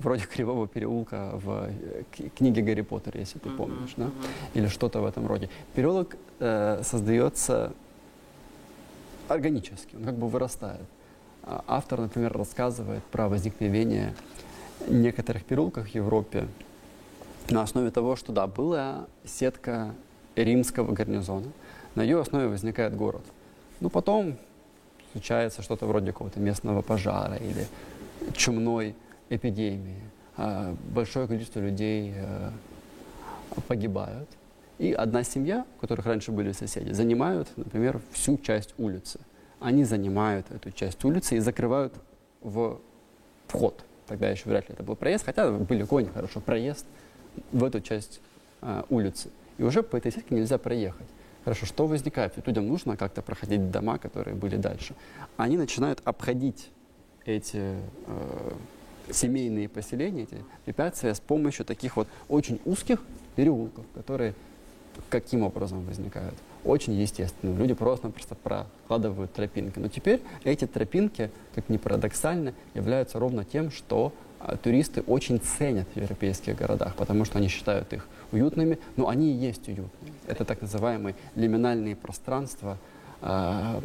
[0.01, 2.03] вроде Кривого переулка в э,
[2.35, 4.09] книге Гарри Поттера, если ты помнишь, да?
[4.53, 5.49] или что-то в этом роде.
[5.75, 7.73] Переулок э, создается
[9.27, 10.85] органически, он как бы вырастает.
[11.43, 14.13] А автор, например, рассказывает про возникновение
[14.87, 16.47] некоторых переулков в Европе,
[17.49, 19.93] на основе того, что да, была сетка
[20.35, 21.47] римского гарнизона,
[21.95, 23.23] на ее основе возникает город.
[23.79, 24.37] Ну, потом
[25.11, 27.67] случается что-то вроде какого-то местного пожара или
[28.33, 28.95] чумной
[29.35, 30.03] эпидемии.
[30.37, 32.13] А большое количество людей
[33.67, 34.29] погибают.
[34.79, 39.19] И одна семья, у которых раньше были соседи, занимают, например, всю часть улицы.
[39.59, 41.93] Они занимают эту часть улицы и закрывают
[42.41, 42.79] в
[43.47, 43.83] вход.
[44.07, 46.85] Тогда еще вряд ли это был проезд, хотя были кони, хорошо, проезд
[47.51, 48.21] в эту часть
[48.61, 49.29] э, улицы.
[49.57, 51.07] И уже по этой сетке нельзя проехать.
[51.43, 52.35] Хорошо, что возникает?
[52.35, 54.95] Ведь людям нужно как-то проходить дома, которые были дальше.
[55.37, 56.71] Они начинают обходить
[57.25, 57.75] эти
[58.07, 58.51] э,
[59.13, 63.01] семейные поселения, эти препятствия с помощью таких вот очень узких
[63.35, 64.33] переулков, которые
[65.09, 66.35] каким образом возникают?
[66.63, 67.57] Очень естественно.
[67.57, 69.79] Люди просто-напросто прокладывают тропинки.
[69.79, 75.87] Но теперь эти тропинки, как ни парадоксально, являются ровно тем, что а, туристы очень ценят
[75.93, 80.13] в европейских городах, потому что они считают их уютными, но они и есть уютные.
[80.27, 82.77] Это так называемые лиминальные пространства,
[83.21, 83.81] а,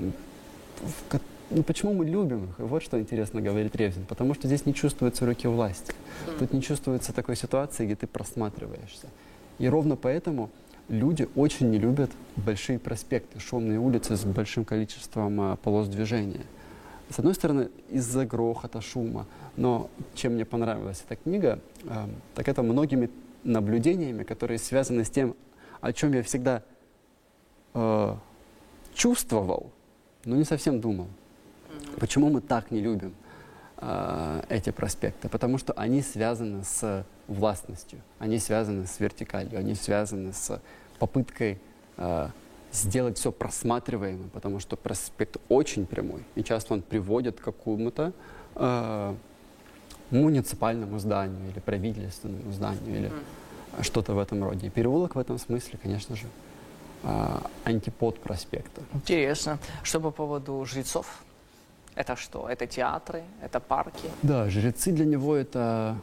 [0.80, 1.18] в,
[1.50, 2.58] ну, почему мы любим их?
[2.58, 4.04] И вот что интересно говорит Ревзин.
[4.06, 5.92] Потому что здесь не чувствуется руки власти.
[6.38, 9.06] Тут не чувствуется такой ситуации, где ты просматриваешься.
[9.58, 10.50] И ровно поэтому
[10.88, 16.42] люди очень не любят большие проспекты, шумные улицы с большим количеством а, полос движения.
[17.10, 19.26] С одной стороны, из-за грохота, шума.
[19.56, 23.08] Но чем мне понравилась эта книга, э, так это многими
[23.44, 25.36] наблюдениями, которые связаны с тем,
[25.80, 26.64] о чем я всегда
[27.74, 28.14] э,
[28.94, 29.70] чувствовал,
[30.24, 31.06] но не совсем думал.
[31.98, 33.14] Почему мы так не любим
[33.78, 35.28] э, эти проспекты?
[35.28, 40.60] Потому что они связаны с властностью, они связаны с вертикалью, они связаны с
[40.98, 41.58] попыткой
[41.96, 42.28] э,
[42.72, 48.12] сделать все просматриваемым, потому что проспект очень прямой, и часто он приводит к какому-то
[48.54, 49.14] э,
[50.10, 53.82] муниципальному зданию или правительственному зданию или mm.
[53.82, 54.66] что-то в этом роде.
[54.66, 56.26] И переулок в этом смысле, конечно же,
[57.02, 58.82] э, антипод проспекта.
[58.94, 59.58] Интересно.
[59.82, 61.24] Что по поводу жрецов?
[61.96, 62.46] Это что?
[62.48, 63.24] Это театры?
[63.42, 64.10] Это парки?
[64.22, 65.96] Да, жрецы для него это,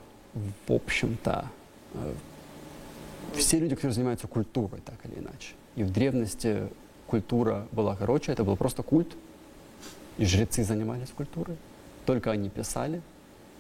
[0.68, 1.46] в общем-то,
[1.94, 2.14] э,
[3.36, 5.54] все люди, которые занимаются культурой, так или иначе.
[5.76, 6.68] И в древности
[7.06, 9.16] культура была короче, это был просто культ.
[10.18, 11.58] И жрецы занимались культурой.
[12.08, 13.02] Только они писали,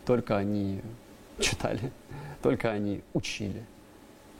[0.05, 0.81] только они
[1.39, 1.91] читали,
[2.41, 3.63] только они учили,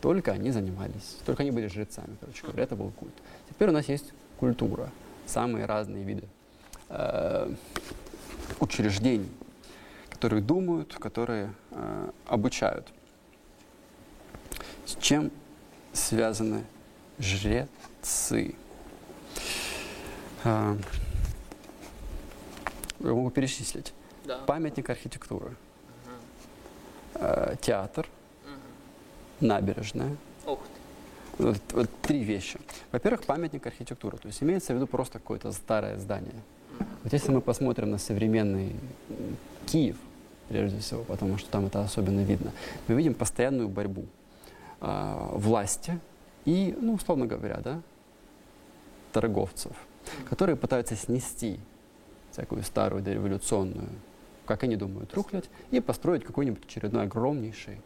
[0.02, 3.14] только они занимались, только они были жрецами, короче говоря, это был культ.
[3.50, 4.90] Теперь у нас есть культура,
[5.26, 6.28] самые разные виды
[6.94, 7.54] э,
[8.60, 9.30] учреждений,
[10.10, 12.88] которые думают, которые э, обучают.
[14.86, 15.32] С чем
[15.92, 16.64] связаны
[17.20, 18.56] жрецы.
[20.44, 20.78] А,
[23.00, 23.94] я могу перечислить.
[24.26, 24.38] Да.
[24.40, 25.56] Памятник архитектуры, угу.
[27.16, 28.08] а, театр,
[28.44, 29.48] угу.
[29.48, 30.16] набережная.
[30.46, 31.44] Ух ты.
[31.44, 32.60] Вот, вот три вещи.
[32.92, 34.18] Во-первых, памятник архитектуры.
[34.18, 36.42] То есть имеется в виду просто какое-то старое здание.
[37.04, 38.76] Вот если мы посмотрим на современный
[39.66, 39.98] Киев,
[40.50, 42.52] прежде всего, потому что там это особенно видно,
[42.88, 44.06] мы видим постоянную борьбу
[44.82, 46.00] э, власти
[46.46, 47.82] и, ну, условно говоря, да,
[49.12, 49.74] торговцев,
[50.30, 51.60] которые пытаются снести
[52.32, 53.90] всякую старую дореволюционную,
[54.46, 57.80] как они думают, рухлядь, и построить какой-нибудь очередной огромнейший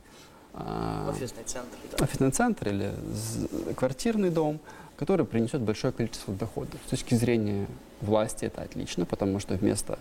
[0.54, 2.04] а, офисный центр, да.
[2.04, 2.94] офисный центр или
[3.76, 4.60] квартирный дом,
[4.98, 6.80] который принесет большое количество доходов.
[6.88, 7.68] С точки зрения
[8.02, 10.00] власти это отлично, потому что вместо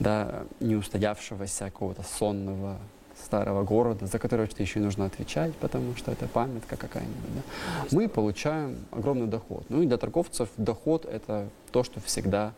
[0.00, 2.78] да, неустоявшегося какого-то сонного
[3.22, 7.34] старого города, за который что-то еще и нужно отвечать, потому что это памятка какая-нибудь.
[7.34, 7.86] Да?
[7.92, 9.64] Мы получаем огромный доход.
[9.68, 12.52] Ну и для торговцев доход– это то, что всегда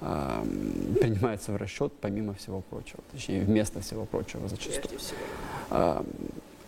[0.00, 0.44] э,
[1.00, 4.98] принимается в расчет помимо всего прочего, точнее вместо всего прочего зачастую.
[5.70, 6.04] А,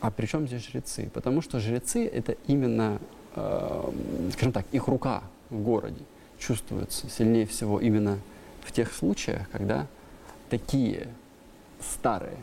[0.01, 1.11] а при чем здесь жрецы?
[1.13, 3.01] Потому что жрецы– это именно,
[3.35, 6.03] скажем так, их рука в городе
[6.39, 8.19] чувствуется сильнее всего именно
[8.63, 9.87] в тех случаях, когда
[10.51, 11.09] такие
[11.81, 12.37] старые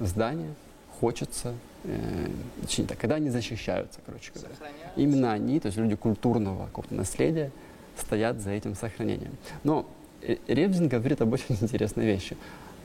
[0.00, 0.54] здания
[1.00, 1.54] хочется,
[1.84, 2.28] э,
[2.62, 4.54] точнее так, когда они защищаются, короче говоря.
[4.96, 7.50] Именно они, то есть люди культурного какого-то наследия,
[7.96, 9.36] стоят за этим сохранением.
[9.62, 9.86] Но
[10.22, 12.36] э, Ребзин говорит об очень интересной вещи.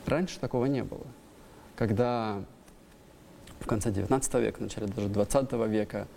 [0.06, 1.06] Раньше такого не было.
[1.76, 2.44] Когда
[3.60, 6.08] в конце 19 века, в начале даже 20 века,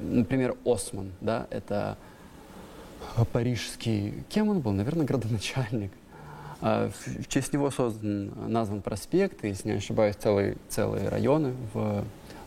[0.00, 1.96] например, Осман, да, это
[3.32, 4.72] парижский, кем он был?
[4.72, 5.92] Наверное, градоначальник.
[6.60, 12.04] А, в честь него создан, назван проспект, и, если не ошибаюсь, целые, целые районы в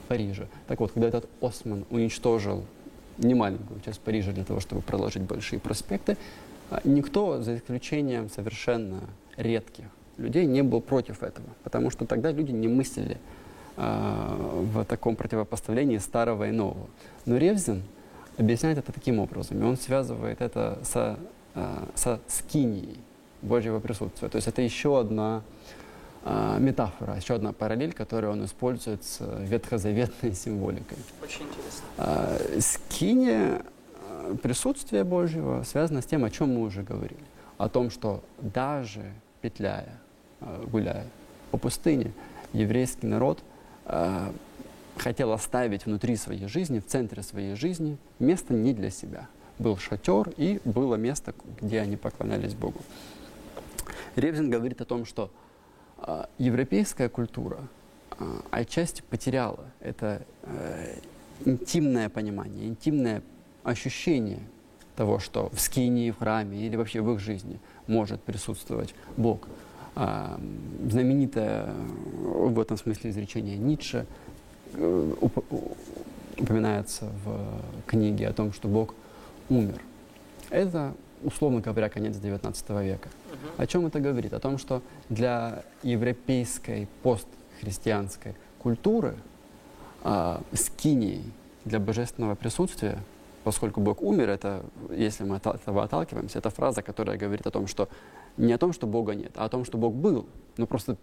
[0.07, 0.47] Париже.
[0.67, 2.65] Так вот, когда этот Осман уничтожил
[3.17, 6.17] немаленькую часть Парижа для того, чтобы проложить большие проспекты,
[6.83, 9.01] никто, за исключением совершенно
[9.37, 9.85] редких
[10.17, 13.17] людей, не был против этого, потому что тогда люди не мыслили э,
[13.77, 16.87] в таком противопоставлении старого и нового.
[17.25, 17.83] Но Ревзин
[18.37, 21.17] объясняет это таким образом, и он связывает это со,
[21.55, 22.97] э, со скинией,
[23.41, 24.29] Божьего присутствия.
[24.29, 25.41] То есть это еще одна
[26.23, 30.97] а, метафора, еще одна параллель, которую он использует с ветхозаветной символикой.
[31.21, 31.85] Очень интересно.
[31.97, 33.63] А, скиния
[34.43, 37.23] присутствия Божьего связано с тем, о чем мы уже говорили.
[37.57, 39.11] О том, что даже
[39.41, 39.99] петляя,
[40.67, 41.05] гуляя
[41.49, 42.11] по пустыне,
[42.53, 43.39] еврейский народ
[44.97, 49.27] хотел оставить внутри своей жизни, в центре своей жизни, место не для себя.
[49.59, 52.79] Был шатер и было место, где они поклонялись Богу.
[54.15, 55.31] Ревзин говорит о том, что
[55.97, 57.59] э, европейская культура
[58.19, 60.99] э, отчасти потеряла это э,
[61.45, 63.21] интимное понимание, интимное
[63.63, 64.39] ощущение
[64.95, 69.47] того, что в скинии, в храме или вообще в их жизни может присутствовать Бог.
[69.95, 70.37] Э,
[70.89, 71.73] знаменитое
[72.23, 74.05] в этом смысле изречение Ницше
[74.73, 75.13] э,
[76.37, 78.95] упоминается в книге о том, что Бог
[79.49, 79.81] умер.
[80.49, 83.09] Это условно говоря, конец XIX века.
[83.57, 84.33] О чем это говорит?
[84.33, 89.15] О том, что для европейской постхристианской культуры
[90.03, 91.23] а, скинией
[91.65, 92.97] для божественного присутствия,
[93.43, 97.67] поскольку Бог умер, это, если мы от этого отталкиваемся, это фраза, которая говорит о том,
[97.67, 97.89] что
[98.37, 100.25] не о том, что Бога нет, а о том, что Бог был,
[100.57, 100.97] но просто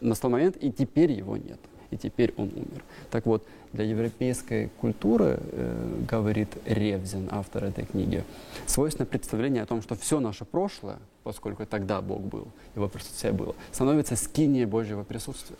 [0.00, 1.60] настал момент, и теперь его нет
[1.92, 2.82] и теперь он умер.
[3.10, 8.24] Так вот, для европейской культуры, э, говорит Ревзин, автор этой книги,
[8.66, 13.54] свойственно представление о том, что все наше прошлое, поскольку тогда Бог был, его присутствие было,
[13.72, 15.56] становится скинией Божьего присутствия.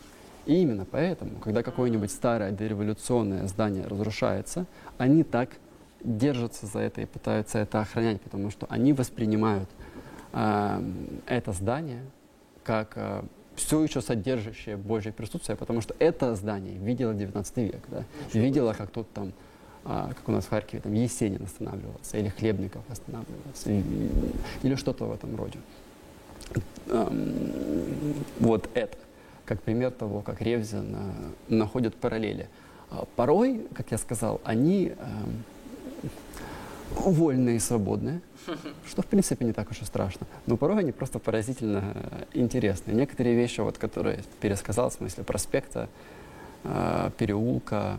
[0.47, 4.65] И именно поэтому, когда какое-нибудь старое дореволюционное здание разрушается,
[4.97, 5.49] они так
[6.03, 9.69] держатся за это и пытаются это охранять, потому что они воспринимают
[10.33, 12.03] это здание
[12.63, 13.23] как э,
[13.55, 18.03] все еще содержащее Божье присутствие, потому что это здание видело 19 век, да,
[18.33, 19.33] видело, как тут там,
[19.85, 23.83] а, как у нас в Харькове, там Есенин останавливался, или Хлебников останавливался, и,
[24.63, 25.59] или что-то в этом роде.
[28.39, 28.97] Вот это,
[29.45, 31.13] как пример того, как Ревзин а,
[31.49, 32.47] находит параллели.
[32.89, 34.93] А, порой, как я сказал, они
[37.01, 38.21] вольные и свободные,
[38.87, 40.27] что в принципе не так уж и страшно.
[40.45, 42.91] Но порой они просто поразительно э, интересны.
[42.91, 45.89] Некоторые вещи, вот, которые пересказал, в смысле проспекта,
[46.63, 47.97] э, переулка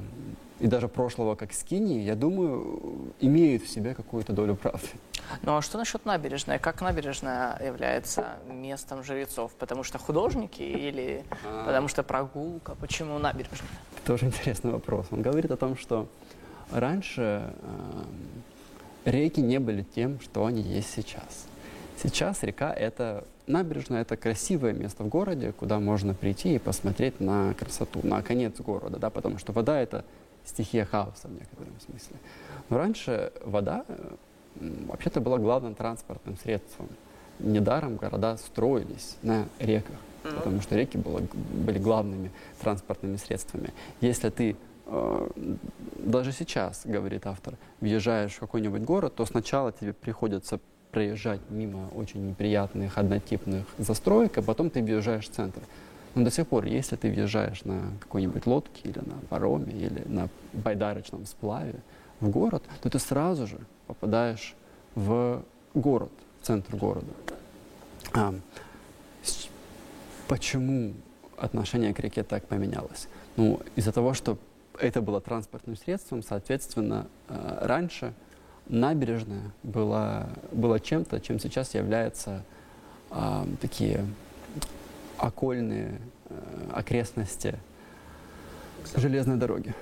[0.60, 4.88] и даже прошлого как скини, я думаю, имеют в себе какую-то долю правды.
[5.42, 6.58] Ну а что насчет набережной?
[6.58, 9.52] Как набережная является местом жрецов?
[9.58, 11.66] Потому что художники или а...
[11.66, 12.74] потому что прогулка?
[12.76, 13.68] Почему набережная?
[14.04, 15.06] Тоже интересный вопрос.
[15.10, 16.06] Он говорит о том, что
[16.70, 18.04] раньше э,
[19.04, 21.46] реки не были тем, что они есть сейчас.
[22.02, 27.54] Сейчас река— это набережная, это красивое место в городе, куда можно прийти и посмотреть на
[27.54, 30.04] красоту, на конец города, да, потому что вода— это
[30.44, 32.16] стихия хаоса в некотором смысле.
[32.68, 33.84] Но раньше вода
[34.56, 36.88] вообще-то была главным транспортным средством.
[37.38, 41.20] Недаром города строились на реках, потому что реки было,
[41.52, 42.30] были главными
[42.60, 43.72] транспортными средствами.
[44.00, 50.60] Если ты даже сейчас, говорит автор, въезжаешь в какой-нибудь город, то сначала тебе приходится
[50.90, 55.60] проезжать мимо очень неприятных однотипных застроек, а потом ты въезжаешь в центр.
[56.14, 60.28] Но до сих пор, если ты въезжаешь на какой-нибудь лодке или на пароме или на
[60.52, 61.80] байдарочном сплаве
[62.20, 63.58] в город, то ты сразу же
[63.88, 64.54] попадаешь
[64.94, 65.42] в
[65.74, 67.12] город, в центр города.
[68.12, 68.32] А,
[70.28, 70.94] почему
[71.36, 73.08] отношение к реке так поменялось?
[73.36, 74.38] Ну, из-за того, что
[74.78, 78.14] это было транспортным средством, соответственно, э, раньше
[78.68, 82.42] набережная была, была чем-то, чем сейчас являются
[83.10, 84.04] а, такие
[85.18, 87.58] окольные а, окрестности
[88.96, 89.74] железной дороги.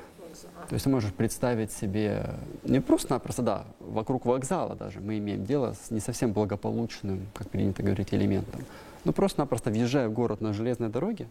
[0.68, 2.30] То есть ты можешь представить себе
[2.64, 7.82] не просто-напросто, да, вокруг вокзала даже мы имеем дело с не совсем благополучным, как принято
[7.82, 8.62] говорить, элементом.
[9.05, 11.26] Но просто-напросто въезжая в город на железной дороге,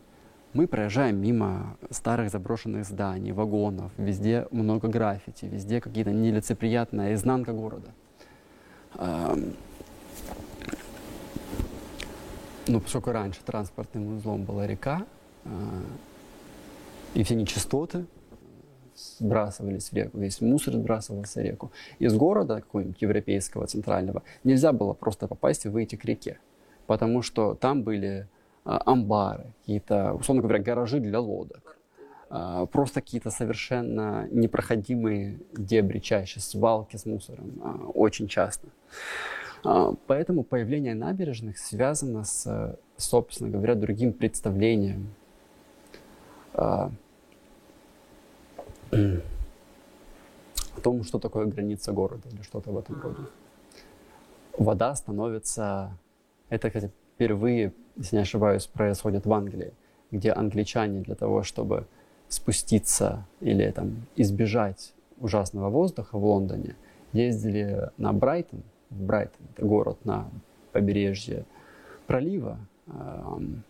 [0.54, 7.91] мы проезжаем мимо старых заброшенных зданий, вагонов, везде много граффити, везде какие-то нелицеприятная изнанка города.
[12.68, 15.06] Ну, поскольку раньше транспортным узлом была река,
[15.45, 15.49] а,
[17.16, 18.06] и все нечистоты
[18.95, 21.72] сбрасывались в реку, весь мусор сбрасывался в реку.
[21.97, 26.39] Из города какого-нибудь европейского, центрального, нельзя было просто попасть и выйти к реке,
[26.86, 28.28] потому что там были
[28.64, 31.78] амбары, какие-то, условно говоря, гаражи для лодок.
[32.30, 38.68] А, просто какие-то совершенно непроходимые дебри чаще, свалки с мусором, а, очень часто.
[40.07, 45.14] Поэтому появление набережных связано с, собственно говоря, другим представлением
[46.53, 46.89] о
[50.82, 53.22] том, что такое граница города или что-то в этом роде.
[54.57, 55.95] Вода становится,
[56.49, 56.91] это, кстати,
[57.22, 59.74] впервые, если не ошибаюсь, происходит в Англии.
[60.13, 61.86] где англичане для того, чтобы
[62.28, 66.76] спуститься или там избежать ужасного воздуха в Лондоне,
[67.13, 70.28] ездили на Брайтон, в Брайтон, это город на
[70.74, 71.45] побережье
[72.07, 72.57] пролива,
[72.88, 72.91] э,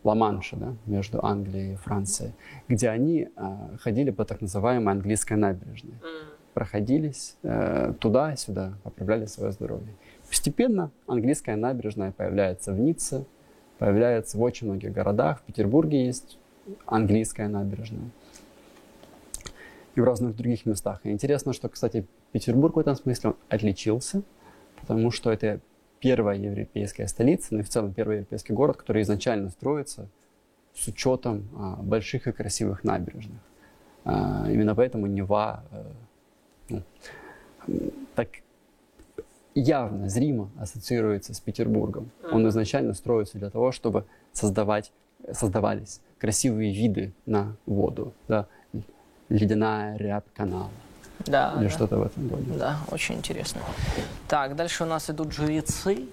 [0.03, 2.31] Ла-Манша, да, между Англией и Францией,
[2.67, 5.93] где они э, ходили по так называемой английской набережной.
[6.55, 9.93] Проходились э, туда-сюда, поправляли свое здоровье.
[10.27, 13.25] Постепенно английская набережная появляется в Ницце,
[13.81, 15.39] появляется в очень многих городах.
[15.39, 16.37] В Петербурге есть
[16.85, 18.11] английская набережная.
[19.95, 20.99] И в разных других местах.
[21.03, 24.21] И интересно, что, кстати, Петербург в этом смысле отличился,
[24.79, 25.61] потому что это
[25.99, 30.07] первая европейская столица, ну и в целом первый европейский город, который изначально строится
[30.75, 33.41] с учетом а, больших и красивых набережных.
[34.05, 35.91] А, именно поэтому Нева а,
[36.69, 36.83] ну,
[38.13, 38.29] так
[39.55, 42.09] явно, зримо ассоциируется с Петербургом.
[42.31, 44.91] Он изначально строится для того, чтобы создавать,
[45.31, 48.47] создавались красивые виды на воду, да,
[49.29, 50.69] ледяная рябь канала.
[51.25, 51.69] Да, Или да.
[51.69, 52.51] что-то в этом роде.
[52.57, 53.61] Да, очень интересно.
[54.27, 56.07] Так, дальше у нас идут жрецы.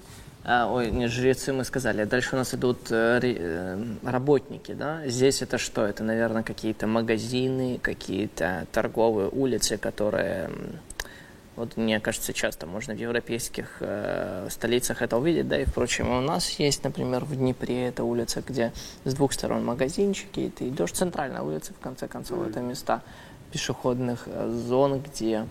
[0.45, 2.05] А, ой, не жрецы мы сказали.
[2.05, 5.07] Дальше у нас идут э, э, работники, да?
[5.07, 5.85] Здесь это что?
[5.85, 10.51] Это, наверное, какие-то магазины, какие-то торговые улицы, которые...
[11.59, 16.21] Вот мне кажется, часто можно в европейских э, столицах это увидеть, да, и, впрочем, у
[16.21, 18.73] нас есть, например, в Днепре эта улица, где
[19.05, 23.03] с двух сторон магазинчики, и ты идешь, центральная улица, в конце концов, это места
[23.51, 25.49] пешеходных э, зон, где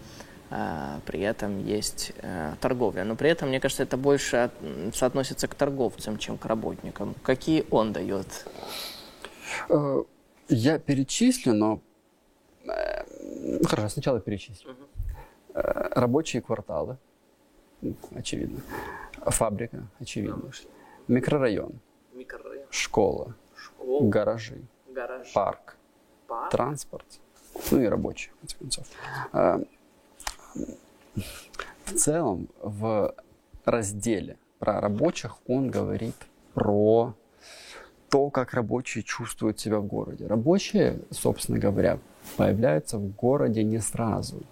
[0.50, 3.04] э, при этом есть э, торговля.
[3.04, 7.16] Но при этом, мне кажется, это больше от- соотносится к торговцам, чем к работникам.
[7.22, 8.46] Какие он дает?
[9.70, 10.04] Э,
[10.48, 11.82] Я перечислю, но...
[12.66, 13.04] э,
[13.66, 14.74] Хорошо, сначала перечислю.
[15.58, 16.98] Рабочие кварталы,
[18.16, 18.60] очевидно.
[19.26, 20.52] Фабрика, очевидно.
[21.08, 21.80] Микрорайон,
[22.14, 25.78] Микрорайон, школа, школа, гаражи, гараж, парк,
[26.52, 27.06] транспорт,
[27.72, 28.88] ну и рабочие, в конце концов.
[29.34, 29.62] А,
[31.86, 33.16] В целом, в
[33.66, 36.16] разделе про рабочих он говорит
[36.54, 37.16] про
[38.10, 40.28] то, как рабочие чувствуют себя в городе.
[40.28, 41.98] Рабочие, собственно говоря,
[42.36, 44.44] появляются в городе не сразу.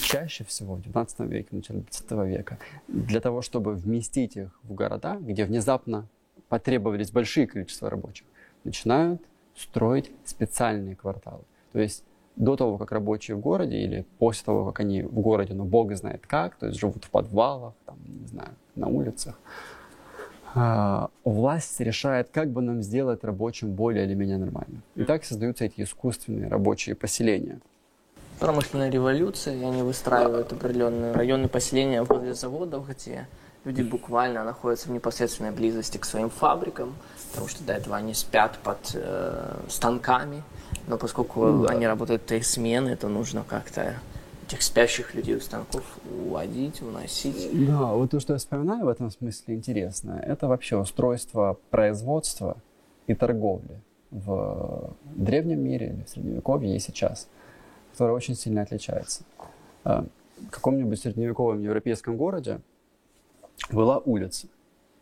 [0.00, 2.58] Чаще всего в 19 веке, в начале 20 века,
[2.88, 6.08] для того, чтобы вместить их в города, где внезапно
[6.48, 8.26] потребовались большие количества рабочих,
[8.64, 9.22] начинают
[9.56, 11.42] строить специальные кварталы.
[11.72, 12.04] То есть
[12.36, 15.94] до того, как рабочие в городе, или после того, как они в городе, но бог
[15.94, 19.38] знает как, то есть живут в подвалах, там, не знаю, на улицах,
[20.54, 24.82] а, власть решает, как бы нам сделать рабочим более или менее нормально.
[24.94, 27.60] И так создаются эти искусственные рабочие поселения.
[28.40, 33.26] Промышленная революция, и они выстраивают определенные районы поселения возле заводов, где
[33.64, 36.94] люди буквально находятся в непосредственной близости к своим фабрикам,
[37.30, 40.42] потому что до этого они спят под э, станками,
[40.86, 41.72] но поскольку Ну да.
[41.72, 43.94] они работают три смены, то нужно как-то
[44.46, 45.82] этих спящих людей у станков
[46.26, 47.66] уводить, уносить.
[47.66, 52.58] Да, вот то, что я вспоминаю в этом смысле интересно, это вообще устройство производства
[53.06, 53.80] и торговли
[54.10, 57.28] в древнем мире или в средневековье и сейчас,
[57.94, 59.22] которое очень сильно отличается.
[59.84, 60.04] А,
[60.40, 62.60] В каком-нибудь средневековом европейском городе
[63.70, 64.48] была улица.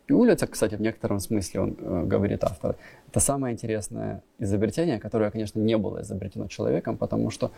[0.07, 2.75] И улица, кстати, в некотором смысле, он э, говорит автор,
[3.07, 7.51] это самое интересное изобретение, которое, конечно, не было изобретено человеком, потому что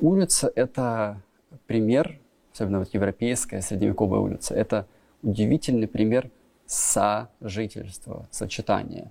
[0.00, 1.20] улица— это
[1.66, 2.18] пример,
[2.54, 4.86] особенно вот европейская средневековая улица, это
[5.22, 6.30] удивительный пример
[6.66, 9.10] сожительства, сочетания,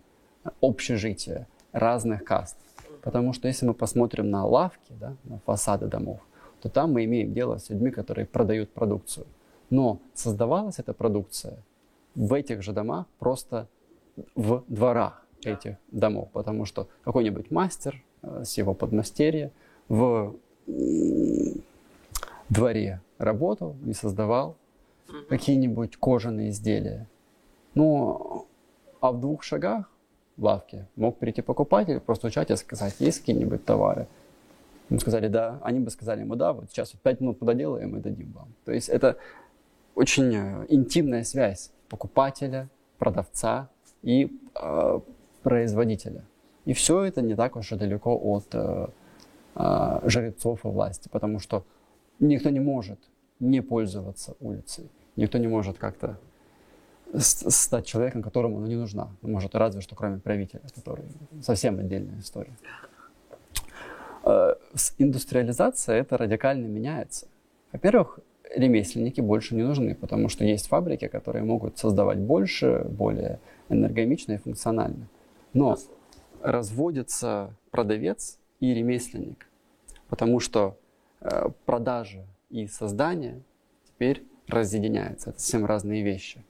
[0.61, 2.57] общежития разных каст.
[3.03, 6.21] Потому что если мы посмотрим на лавки, да, на фасады домов,
[6.61, 9.27] то там мы имеем дело с людьми, которые продают продукцию.
[9.69, 11.57] Но создавалась эта продукция
[12.15, 13.67] в этих же домах, просто
[14.35, 16.29] в дворах этих домов.
[16.31, 19.51] Потому что какой-нибудь мастер э, с его подмастерья
[19.89, 20.35] в
[22.47, 24.55] дворе работал и создавал
[25.27, 27.07] какие-нибудь кожаные изделия.
[27.75, 28.47] Ну,
[29.01, 29.92] а в двух шагах
[30.37, 34.07] в лавке мог прийти покупатель, постучать и сказать, есть какие-нибудь товары?
[34.89, 35.59] Ему сказали, да.
[35.63, 38.47] Они бы сказали ему, да, вот сейчас вот пять минут пододелаем и дадим вам.
[38.65, 39.17] То есть это
[39.95, 43.69] очень э, интимная связь покупателя, продавца
[44.01, 44.99] и э,
[45.43, 46.23] производителя.
[46.65, 48.87] И все это не так уж и далеко от э,
[49.55, 51.65] э, жрецов и власти, потому что
[52.19, 52.99] никто не может
[53.39, 56.17] не пользоваться улицей, никто не может как-то
[57.17, 59.09] стать человеком, которому она не нужна.
[59.21, 61.05] Может, разве что кроме правителя, который
[61.41, 62.53] совсем отдельная история.
[64.23, 67.27] Э, С индустриализацией это радикально меняется.
[67.71, 68.19] Во-первых,
[68.55, 73.39] ремесленники больше не нужны, потому что есть фабрики, которые могут создавать больше, более
[73.69, 75.07] энергомично и функционально.
[75.53, 75.77] Но
[76.41, 79.47] разводится продавец и ремесленник,
[80.07, 80.77] потому что
[81.21, 83.41] э, продажа и создание
[83.87, 85.29] теперь разъединяются.
[85.29, 86.43] Это совсем разные вещи.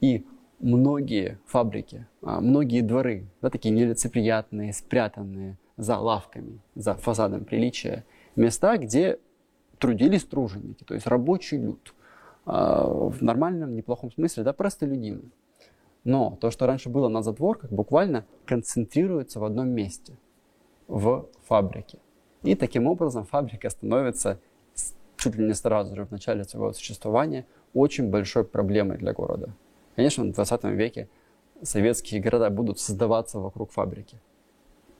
[0.00, 0.24] И
[0.60, 8.04] многие фабрики, а, многие дворы, да, такие нелицеприятные, спрятанные за лавками, за фасадом приличия,
[8.36, 9.18] места, где
[9.78, 11.94] трудились труженики, то есть рабочий люд,
[12.46, 15.30] а, в нормальном, неплохом смысле, да, простолюдины.
[16.04, 20.14] Но то, что раньше было на задворках, буквально концентрируется в одном месте,
[20.86, 21.98] в фабрике.
[22.42, 24.38] И таким образом фабрика становится
[25.16, 29.54] чуть ли не сразу же в начале своего существования очень большой проблемой для города.
[29.96, 31.08] Конечно, в 20 веке
[31.62, 34.18] советские города будут создаваться вокруг фабрики.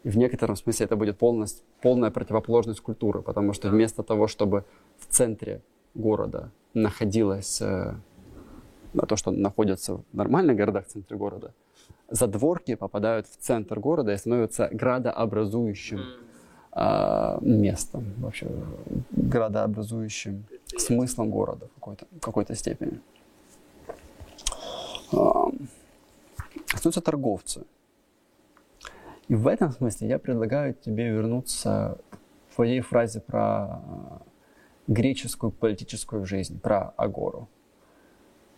[0.04, 4.64] И в некотором смысле это будет полностью, полная противоположность культуры, потому что вместо того, чтобы
[4.98, 5.62] в центре
[5.94, 7.94] города находилось э,
[9.08, 11.54] то, что находится в нормальных городах в центре города,
[12.08, 16.00] задворки попадают в центр города и становятся градообразующим
[16.72, 18.46] э, местом, вообще
[19.10, 20.44] градообразующим
[20.76, 23.00] смыслом города в какой-то, в какой-то степени.
[25.12, 25.46] Э,
[26.84, 27.64] остаются торговцы.
[29.28, 33.80] И в этом смысле я предлагаю тебе вернуться к твоей фразе про
[34.86, 37.48] греческую политическую жизнь, про Агору.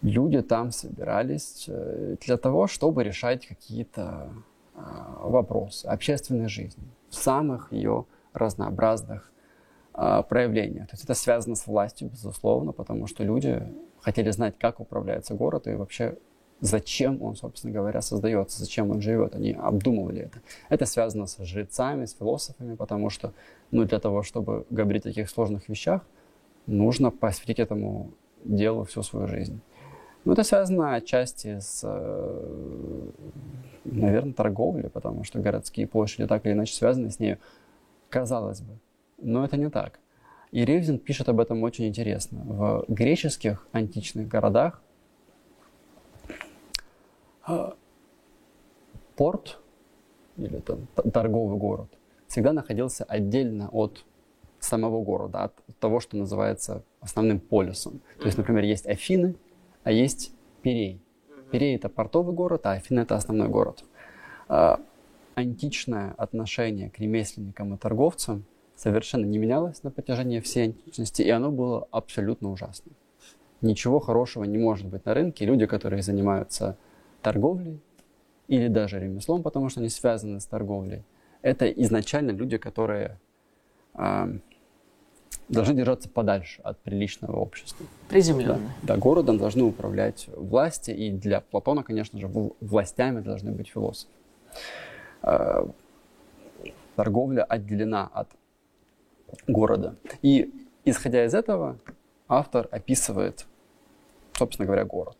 [0.02, 4.28] Люди там собирались э, для того, чтобы решать какие-то
[4.74, 9.32] а, вопросы общественной жизни в самых ее разнообразных
[10.28, 10.88] проявлениях.
[10.88, 13.62] То есть это связано с властью, безусловно, потому что люди
[14.02, 16.18] хотели знать, как управляется город и вообще
[16.60, 19.34] зачем он, собственно говоря, создается, зачем он живет.
[19.34, 20.38] Они обдумывали это.
[20.68, 23.32] Это связано с жрецами, с философами, потому что
[23.70, 26.02] ну, для того, чтобы говорить о таких сложных вещах,
[26.66, 28.10] нужно посвятить этому
[28.44, 29.60] делу всю свою жизнь.
[30.24, 33.10] Ну, это связано отчасти с, э,
[33.84, 37.36] наверное, торговлей, потому что городские площади так или иначе связаны с ней,
[38.08, 38.78] казалось бы.
[39.18, 40.00] Но это не так.
[40.50, 42.40] И Ревзин пишет об этом очень интересно.
[42.44, 44.82] В греческих античных городах
[49.16, 49.58] порт
[50.36, 51.88] или там, торговый город
[52.28, 54.04] всегда находился отдельно от
[54.58, 58.00] самого города, от того, что называется основным полюсом.
[58.18, 59.36] То есть, например, есть Афины,
[59.84, 60.32] а есть
[60.62, 61.00] Пирей.
[61.50, 63.84] Пирей– это портовый город, а Афины– это основной город.
[64.48, 64.80] А,
[65.34, 68.44] античное отношение к ремесленникам и торговцам
[68.74, 72.94] совершенно не менялось на протяжении всей античности, и оно было абсолютно ужасным.
[73.60, 75.46] Ничего хорошего не может быть на рынке.
[75.46, 76.76] Люди, которые занимаются
[77.26, 77.80] торговлей
[78.46, 81.02] или даже ремеслом, потому что они связаны с торговлей,
[81.42, 83.18] это изначально люди, которые
[85.48, 87.84] должны держаться подальше от приличного общества.
[88.08, 88.70] Приземленные.
[88.82, 92.28] Да, да, городом должны управлять власти, и для Платона, конечно же,
[92.60, 94.12] властями должны быть философы.
[95.22, 95.68] А,
[96.94, 98.28] торговля отделена от
[99.48, 99.96] города.
[100.22, 100.52] И
[100.84, 101.78] исходя из этого,
[102.28, 103.46] автор описывает,
[104.38, 105.16] собственно говоря, город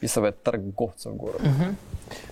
[0.00, 1.44] описывает торговцев города.
[1.44, 1.76] Угу.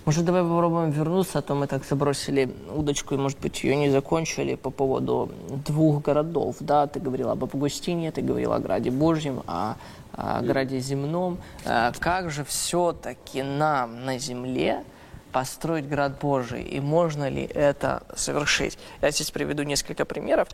[0.06, 3.90] Может, давай попробуем вернуться, а то мы так забросили удочку, и, может быть, ее не
[3.90, 5.30] закончили по поводу
[5.66, 6.56] двух городов.
[6.60, 9.74] Да, ты говорил об Августине, ты говорил о Граде Божьем, о,
[10.12, 11.38] о Граде Земном.
[11.66, 14.82] А как же все-таки нам на земле
[15.30, 18.78] построить Град Божий, и можно ли это совершить?
[19.02, 20.48] Я здесь приведу несколько примеров.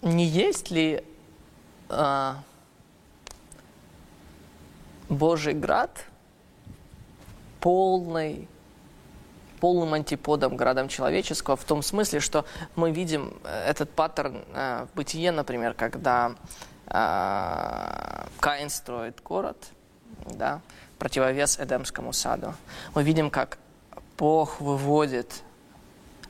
[0.00, 1.04] Не есть ли...
[1.90, 2.38] А,
[5.16, 6.04] Божий град
[7.60, 8.46] полный,
[9.60, 12.44] полным антиподом градом человеческого, в том смысле, что
[12.76, 16.34] мы видим э, этот паттерн э, в бытие, например, когда
[16.86, 19.56] э, Каин строит город,
[20.26, 20.60] да,
[20.98, 22.54] противовес Эдемскому саду.
[22.94, 23.58] Мы видим, как
[24.18, 25.42] Бог выводит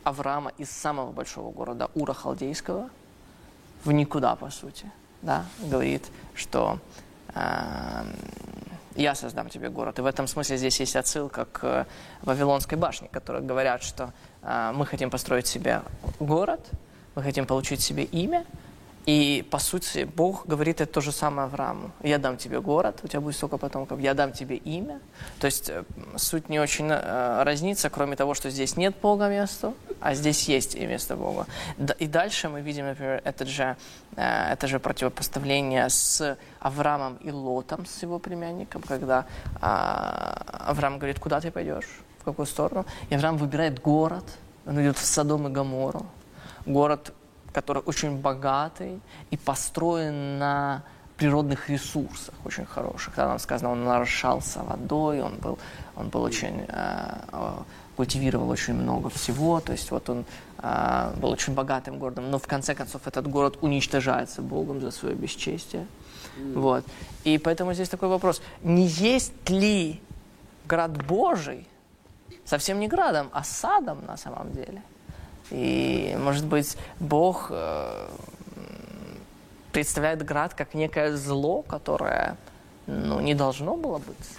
[0.05, 2.91] Авраама из самого большого города Ура Халдейского
[3.85, 4.91] в никуда, по сути.
[5.23, 5.47] Да?
[5.59, 6.05] Говорит,
[6.35, 6.79] что
[7.35, 8.05] э,
[8.97, 9.99] я создам тебе город.
[9.99, 11.87] И в этом смысле здесь есть отсылка к
[12.23, 15.83] Вавилонской башне, которые говорят, что э, мы хотим построить себе
[16.21, 16.61] город,
[17.15, 18.45] мы хотим получить себе имя,
[19.07, 21.91] и, по сути, Бог говорит это то же самое Аврааму.
[22.03, 24.99] Я дам тебе город, у тебя будет столько потомков, я дам тебе имя.
[25.41, 25.85] То есть э,
[26.17, 30.75] суть не очень э, разнится, кроме того, что здесь нет Бога места, а здесь есть
[30.75, 31.47] и место Бога.
[31.99, 33.77] И дальше мы видим, например, это же,
[34.17, 39.27] э, это же противопоставление с Авраамом и Лотом, с его племянником, когда
[39.57, 42.87] э, Авраам говорит, куда ты пойдешь, в какую сторону.
[43.11, 44.25] И Авраам выбирает город,
[44.65, 46.07] он идет в Содом и Гамору.
[46.65, 47.13] Город
[47.55, 49.01] который очень богатый
[49.31, 50.83] и построен на
[51.17, 53.15] природных ресурсах очень хороших.
[53.15, 55.59] Когда нам сказано, он нарушался водой, он был,
[55.97, 57.53] он был очень, э, э,
[57.97, 60.25] культивировал очень много всего, то есть вот он
[60.59, 65.15] э, был очень богатым городом, но в конце концов этот город уничтожается Богом за свое
[65.15, 65.87] бесчестие.
[66.37, 66.59] Mm.
[66.61, 66.85] Вот.
[67.23, 70.01] И поэтому здесь такой вопрос, не есть ли
[70.67, 71.69] град Божий
[72.45, 74.83] совсем не градом, а садом на самом деле?
[75.51, 78.09] И, может быть, Бог э,
[79.73, 82.37] представляет град как некое зло, которое
[82.87, 84.39] ну, не должно было быть.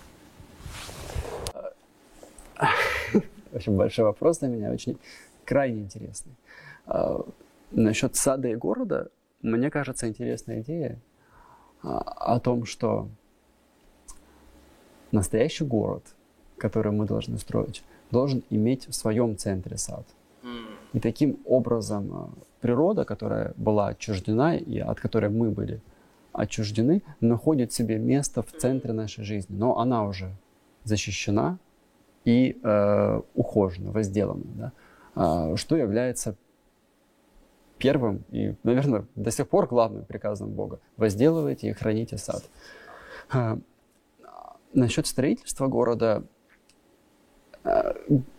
[3.53, 4.97] Очень большой вопрос для меня, очень
[5.45, 6.33] крайне интересный.
[6.85, 7.21] А,
[7.71, 9.09] насчет сада и города,
[9.41, 10.99] мне кажется, интересная идея
[11.83, 11.99] а,
[12.35, 13.09] о том, что
[15.11, 16.03] настоящий город,
[16.57, 20.05] который мы должны строить, должен иметь в своем центре сад.
[20.95, 22.29] И таким образом а,
[22.61, 25.81] природа, которая была отчуждена и от которой мы были
[26.31, 29.57] отчуждены, находит себе место в центре нашей жизни.
[29.57, 30.31] Но она уже
[30.85, 31.57] защищена
[32.23, 34.43] и э, ухожена, возделана.
[34.55, 34.71] Да?
[35.15, 36.37] А, что является
[37.77, 40.79] первым и, наверное, до сих пор главным приказом Бога.
[40.95, 42.41] Возделывайте и храните сад.
[43.29, 43.59] А,
[44.73, 46.23] насчет строительства города.
[47.65, 47.95] А,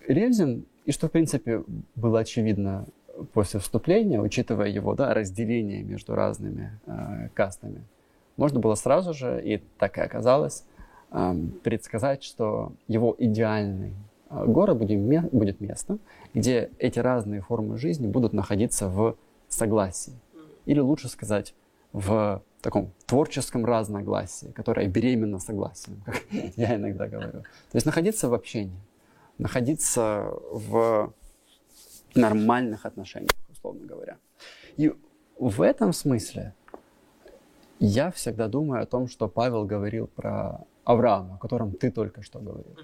[0.09, 1.65] Ревзин, и что, в принципе,
[1.97, 2.87] было очевидно
[3.33, 7.83] после вступления, учитывая его да, разделение между разными э, кастами,
[8.37, 10.65] можно было сразу же, и так и оказалось,
[11.11, 11.35] э,
[11.65, 13.95] предсказать, что его идеальный
[14.31, 15.99] э, город будет, будет местом,
[16.35, 19.17] где эти разные формы жизни будут находиться в
[19.49, 20.15] согласии.
[20.67, 21.55] Или лучше сказать,
[21.93, 26.23] в таком творческом разногласии, которое беременно согласием, как
[26.57, 27.41] я иногда говорю.
[27.71, 28.79] То есть находиться в общении,
[29.39, 31.13] находиться в
[32.15, 34.17] нормальных отношениях, условно говоря.
[34.77, 34.93] И
[35.39, 36.55] в этом смысле
[37.79, 42.39] я всегда думаю о том, что Павел говорил про Авраама, о котором ты только что
[42.39, 42.77] говорил.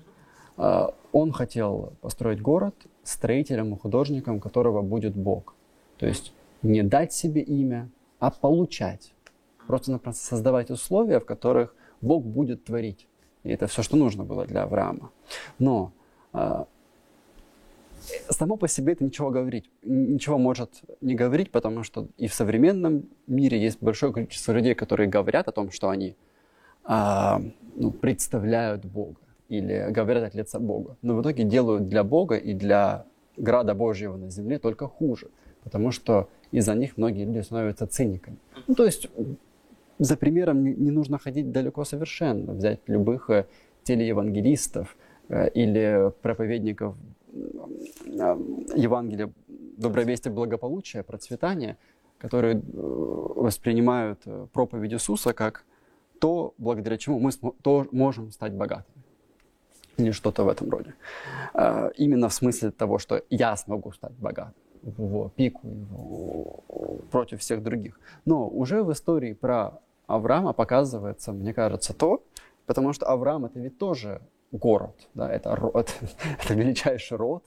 [0.56, 2.74] А, он хотел построить город
[3.04, 5.54] строителем и художником, которого будет Бог.
[5.98, 6.32] То есть
[6.62, 7.88] не дать себе имя,
[8.18, 9.14] а получать.
[9.66, 13.06] Просто-напросто создавать условия, в которых Бог будет творить.
[13.44, 15.10] И это все, что нужно было для Авраама.
[15.58, 15.92] Но
[18.28, 23.08] само по себе это ничего говорить, ничего может не говорить, потому что и в современном
[23.26, 26.16] мире есть большое количество людей, которые говорят о том, что они
[26.84, 27.40] а,
[27.76, 32.54] ну, представляют Бога или говорят от лица Бога, но в итоге делают для Бога и
[32.54, 33.06] для
[33.36, 35.28] града Божьего на земле только хуже,
[35.62, 38.38] потому что из-за них многие люди становятся циниками.
[38.66, 39.08] Ну, то есть
[39.98, 43.46] за примером не, нужно ходить далеко совершенно, взять любых э,
[43.84, 44.96] телеевангелистов
[45.28, 46.94] или проповедников
[47.32, 48.36] Э,
[48.76, 49.32] Евангелие
[49.76, 51.76] доброй вести благополучия, процветания,
[52.18, 55.64] которые э, воспринимают э, проповедь Иисуса как
[56.20, 59.02] то, благодаря чему мы то можем стать богатыми.
[59.96, 60.94] Или что-то в этом роде.
[61.96, 66.60] Именно в смысле того, что я смогу стать богатым в его пику, его,
[67.10, 68.00] против всех других.
[68.24, 72.22] Но уже в истории про Авраама показывается, мне кажется, то,
[72.66, 75.94] потому что Авраам это ведь тоже город, да, это, род,
[76.44, 77.42] это величайший род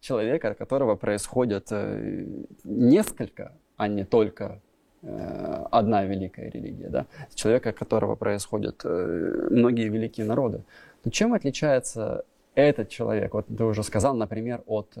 [0.00, 2.26] человека, от которого происходит э,
[2.64, 4.60] несколько, а не только
[5.02, 10.62] э, одна великая религия, да, человека, от которого происходят э, многие великие народы.
[11.04, 12.24] Но чем отличается
[12.54, 14.96] этот человек, вот ты уже сказал, например, от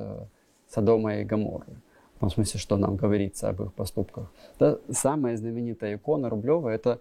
[0.68, 1.72] Содома и Гоморры,
[2.16, 4.30] в том смысле, что нам говорится об их поступках.
[4.58, 6.98] Да, самая знаменитая икона Рублева– это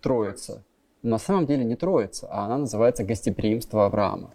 [0.00, 0.62] Троица–
[1.02, 4.34] на самом деле не Троица, а она называется «Гостеприимство Авраама».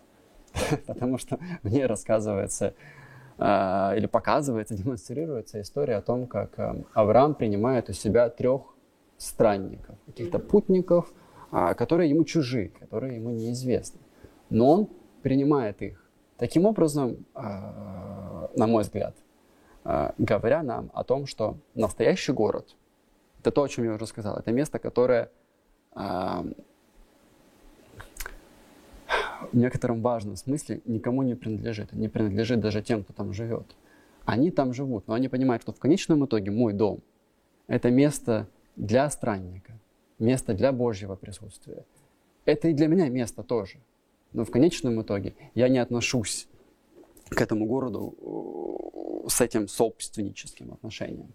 [0.88, 2.74] Потому что в ней рассказывается
[3.38, 8.62] э, или показывается, демонстрируется история о том, как э, Авраам принимает у себя трех
[9.18, 11.12] странников, каких-то путников,
[11.52, 14.00] э, которые ему чужи, которые ему неизвестны.
[14.50, 14.90] Но он
[15.22, 16.02] принимает их.
[16.38, 19.16] Таким образом, на мой взгляд,
[20.18, 22.76] говоря нам о том, что настоящий город,
[23.40, 25.32] это то, о чем я уже сказал, это место, которое
[25.96, 26.46] в
[29.54, 31.94] некотором важном смысле никому не принадлежит.
[31.94, 33.66] Не принадлежит даже тем, кто там живет.
[34.26, 37.00] Они там живут, но они понимают, что в конечном итоге мой дом–
[37.68, 39.74] это место для странника,
[40.20, 41.86] место для Божьего присутствия.
[42.46, 43.78] Это и для меня место тоже.
[44.34, 46.48] Но в конечном итоге я не отношусь
[47.30, 51.34] к этому городу с этим собственническим отношением.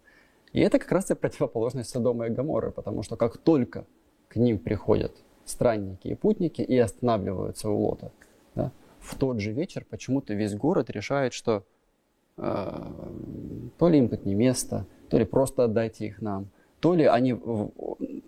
[0.53, 3.85] И это как раз и противоположность Содома и Гоморры, потому что как только
[4.31, 5.11] к ним приходят
[5.45, 8.11] странники и путники и останавливаются у Лота.
[8.55, 8.71] Да?
[8.99, 11.63] В тот же вечер почему-то весь город решает, что
[12.37, 12.91] э,
[13.77, 16.47] то ли им тут не место, то ли просто отдайте их нам,
[16.79, 17.35] то ли они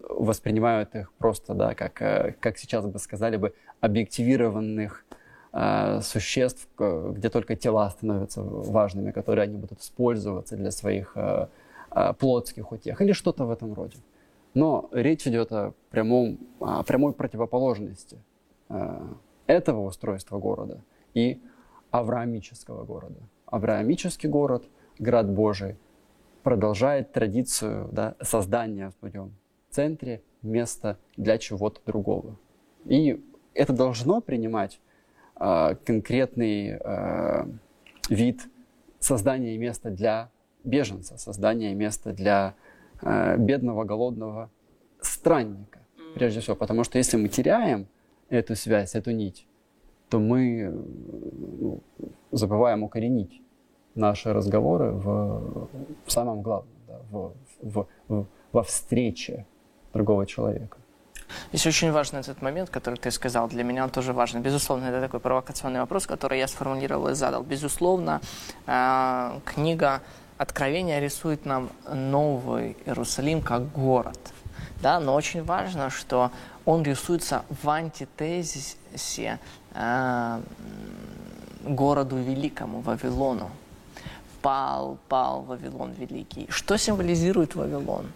[0.09, 5.05] воспринимают их просто, да, как, э, как сейчас бы сказали бы, объективированных
[5.53, 11.47] э, существ, где только тела становятся важными, которые они будут использоваться для своих э,
[11.91, 13.97] э, плотских утех или что-то в этом роде.
[14.53, 18.19] Но речь идет о, прямом, о прямой противоположности
[18.69, 19.01] э,
[19.47, 20.81] этого устройства города
[21.13, 21.41] и
[21.91, 23.19] авраамического города.
[23.45, 24.65] Авраамический город,
[24.99, 25.75] град Божий,
[26.43, 29.33] продолжает традицию да, создания в своем
[29.69, 32.37] центре места для чего-то другого.
[32.85, 33.23] И
[33.53, 34.79] это должно принимать
[35.39, 37.45] э, конкретный э,
[38.09, 38.41] вид
[38.99, 40.29] создания места для
[40.63, 42.55] беженца, создания места для
[43.37, 44.49] бедного, голодного
[45.01, 45.79] странника,
[46.15, 46.55] прежде всего.
[46.55, 47.87] Потому что если мы теряем
[48.29, 49.47] эту связь, эту нить,
[50.09, 50.69] то мы
[51.59, 51.81] ну,
[52.31, 53.41] забываем укоренить
[53.95, 55.69] наши разговоры в,
[56.05, 59.45] в самом главном, да, в, в, в, во встрече
[59.93, 60.77] другого человека.
[61.49, 63.47] Здесь очень важный этот момент, который ты сказал.
[63.47, 64.41] Для меня он тоже важен.
[64.41, 67.43] Безусловно, это такой провокационный вопрос, который я сформулировал и задал.
[67.43, 68.21] Безусловно,
[68.67, 70.01] э, книга
[70.43, 74.19] Откровения рисует нам новый Иерусалим как город.
[74.81, 74.99] Да?
[74.99, 76.31] Но очень важно, что
[76.65, 79.39] он рисуется в антитезисе
[79.73, 80.41] э,
[81.63, 83.51] городу великому, Вавилону.
[84.41, 86.47] Пал, пал Вавилон великий.
[86.49, 88.11] Что символизирует Вавилон?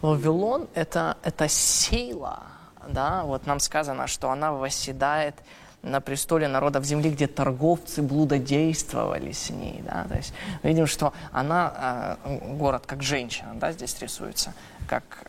[0.00, 2.44] Вавилон это, это сила,
[2.88, 5.34] да, вот нам сказано, что она восседает
[5.82, 9.82] на престоле народов земли, где торговцы блудодействовали с ней.
[9.84, 10.04] Да?
[10.08, 14.52] То есть видим, что она, э, город как женщина, да, здесь рисуется,
[14.88, 15.26] как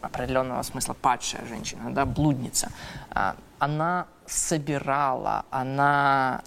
[0.00, 2.70] определенного смысла падшая женщина, да, блудница.
[3.14, 6.42] Э, она собирала, она...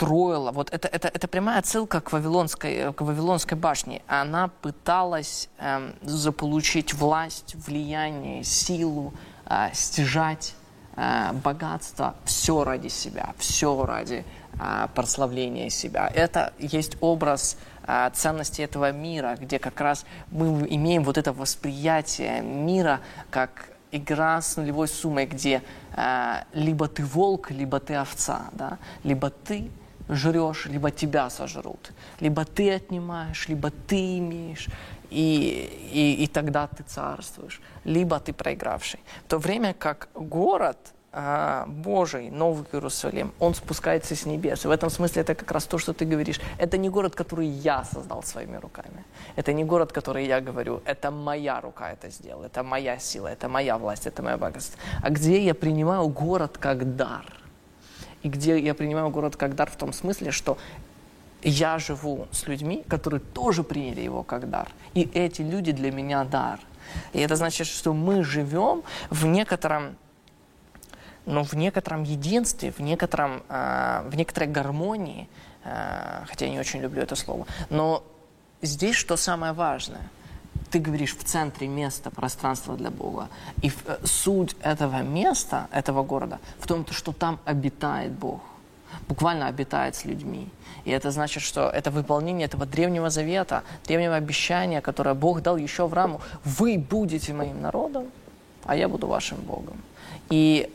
[0.00, 4.02] Э, строила, вот это, это, это прямая отсылка к Вавилонской, к Вавилонской башне.
[4.06, 9.12] Она пыталась эм, заполучить власть, влияние, силу,
[9.46, 10.54] э, стяжать
[10.96, 14.24] э, богатство, все ради себя, все ради
[14.58, 16.10] э, прославления себя.
[16.14, 22.40] Это есть образ э, ценности этого мира, где как раз мы имеем вот это восприятие
[22.40, 25.62] мира как игра с нулевой суммой, где
[25.94, 28.78] э, либо ты волк, либо ты овца, да?
[29.04, 29.70] либо ты
[30.10, 31.92] жрешь, либо тебя сожрут.
[32.20, 34.68] Либо ты отнимаешь, либо ты имеешь,
[35.10, 37.60] и, и, и тогда ты царствуешь.
[37.84, 39.00] Либо ты проигравший.
[39.26, 40.76] В то время как город
[41.12, 44.64] э, Божий, Новый Иерусалим, он спускается с небес.
[44.64, 46.40] И в этом смысле это как раз то, что ты говоришь.
[46.58, 49.04] Это не город, который я создал своими руками.
[49.36, 53.48] Это не город, который я говорю, это моя рука это сделала, это моя сила, это
[53.48, 54.78] моя власть, это мое богатство.
[55.02, 57.24] А где я принимаю город как дар–
[58.22, 60.58] и где я принимаю город как дар в том смысле, что
[61.42, 64.68] я живу с людьми, которые тоже приняли его как дар.
[64.94, 66.60] И эти люди для меня дар.
[67.12, 69.96] И это значит, что мы живем в некотором,
[71.24, 75.28] ну, в некотором единстве, в, некотором, э, в некоторой гармонии,
[75.64, 77.46] э, хотя я не очень люблю это слово.
[77.70, 78.04] Но
[78.60, 80.10] здесь что самое важное–
[80.70, 83.28] ты говоришь в центре места, пространства для Бога.
[83.62, 88.40] И э, суть этого места, этого города, в том, что там обитает Бог.
[89.08, 90.48] Буквально обитает с людьми.
[90.84, 95.84] И это значит, что это выполнение этого древнего завета, древнего обещания, которое Бог дал еще
[95.84, 96.20] Аврааму.
[96.44, 98.04] Вы будете моим народом,
[98.64, 99.76] а я буду вашим Богом.
[100.30, 100.70] И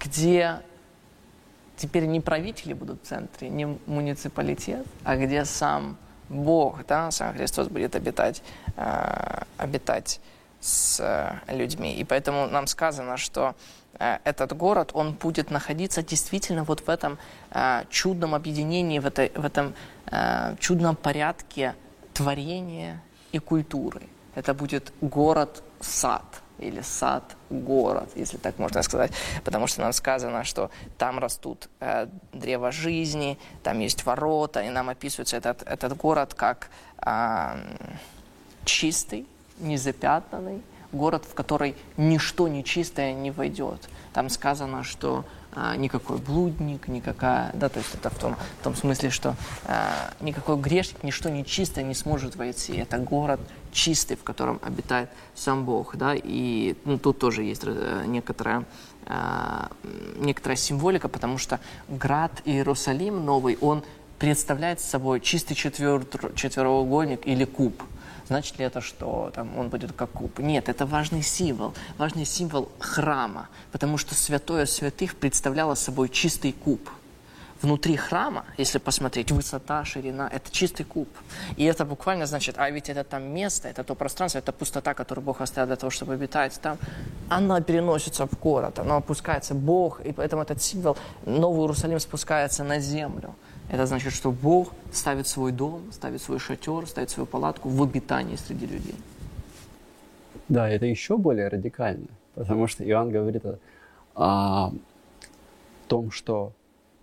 [0.00, 0.60] где
[1.76, 5.96] теперь не правители будут в центре, не муниципалитет, а где сам
[6.28, 8.42] Бог, да, сам Христос будет обитать,
[8.76, 10.20] э, обитать
[10.60, 11.94] с э, людьми.
[11.94, 13.54] И поэтому нам сказано, что
[13.98, 17.18] э, этот город, он будет находиться действительно вот в этом
[17.88, 19.74] чудном объединении, в, этой, в этом
[20.58, 21.74] чудном порядке
[22.12, 23.00] творения
[23.32, 24.02] и культуры.
[24.34, 26.24] Это будет город-сад
[26.58, 29.12] или сад-город, если так можно сказать,
[29.44, 34.88] потому что нам сказано, что там растут э, древо жизни, там есть ворота, и нам
[34.88, 36.68] описывается этот, этот город как
[37.04, 37.56] э,
[38.64, 39.26] чистый,
[39.58, 43.88] незапятнанный, город, в который ничто нечистое не войдет.
[44.12, 45.24] Там сказано, что
[45.54, 49.36] а, никакой блудник, никакая, да, то есть это в том, в том смысле, что
[49.66, 52.76] а, никакой грешник, ничто нечистое не сможет войти.
[52.76, 53.40] Это город
[53.72, 58.64] чистый, в котором обитает сам Бог, да, и ну, тут тоже есть э, некоторая
[59.06, 59.70] а,
[60.16, 63.84] некоторая символика, потому что град Иерусалим новый, он
[64.18, 66.04] представляет собой чистый четвер...
[66.34, 67.82] четвероугольник или куб–
[68.28, 70.38] Значит ли это, что там, он будет как куб?
[70.38, 76.88] Нет, это важный символ, важный символ храма, потому что святое святых представляло собой чистый куб.
[77.64, 81.08] внутри храма, если посмотреть, высота, ширина, это чистый куб.
[81.56, 85.24] И это буквально значит, а ведь это там место, это то пространство, это пустота, которую
[85.24, 86.78] Бог оставил для того, чтобы обитать там.
[87.28, 90.96] Она переносится в город, она опускается Бог, и поэтому этот символ,
[91.26, 93.34] Новый Иерусалим спускается на землю.
[93.68, 98.36] Это значит, что Бог ставит свой дом, ставит свой шатер, ставит свою палатку в обитании
[98.36, 98.94] среди людей.
[100.48, 103.58] Да, это еще более радикально, потому что Иоанн говорит о,
[104.14, 104.72] о
[105.88, 106.52] том, что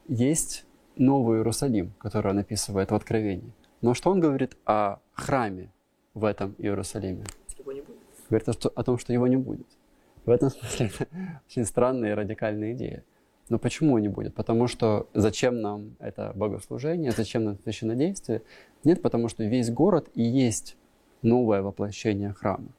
[0.08, 0.66] есть
[0.98, 3.52] Новый Иерусалим, который он описывает в Откровении.
[3.82, 5.70] Но что он говорит о храме
[6.14, 7.24] в этом Иерусалиме?
[7.58, 7.98] Его не будет.
[8.30, 9.66] Говорит о, о том, что его не будет.
[10.26, 11.08] В этом смысле это
[11.50, 13.04] очень странная и радикальная идея.
[13.52, 14.34] Но почему не будет?
[14.34, 18.44] Потому что зачем нам это богослужение, зачем нам священнодействие?
[18.86, 20.78] Нет, потому что весь город и есть
[21.22, 22.70] новое воплощение храма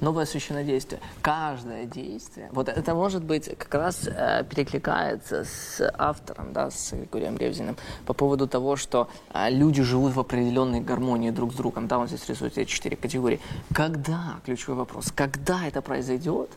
[0.00, 1.00] новое священное действие.
[1.22, 7.36] Каждое действие, вот это может быть как раз э, перекликается с автором, да, с Григорием
[7.36, 7.76] Ревзиным,
[8.06, 11.88] по поводу того, что э, люди живут в определенной гармонии друг с другом.
[11.88, 13.40] Да, он здесь рисует эти четыре категории.
[13.74, 16.48] Когда, ключевой вопрос, когда это произойдет,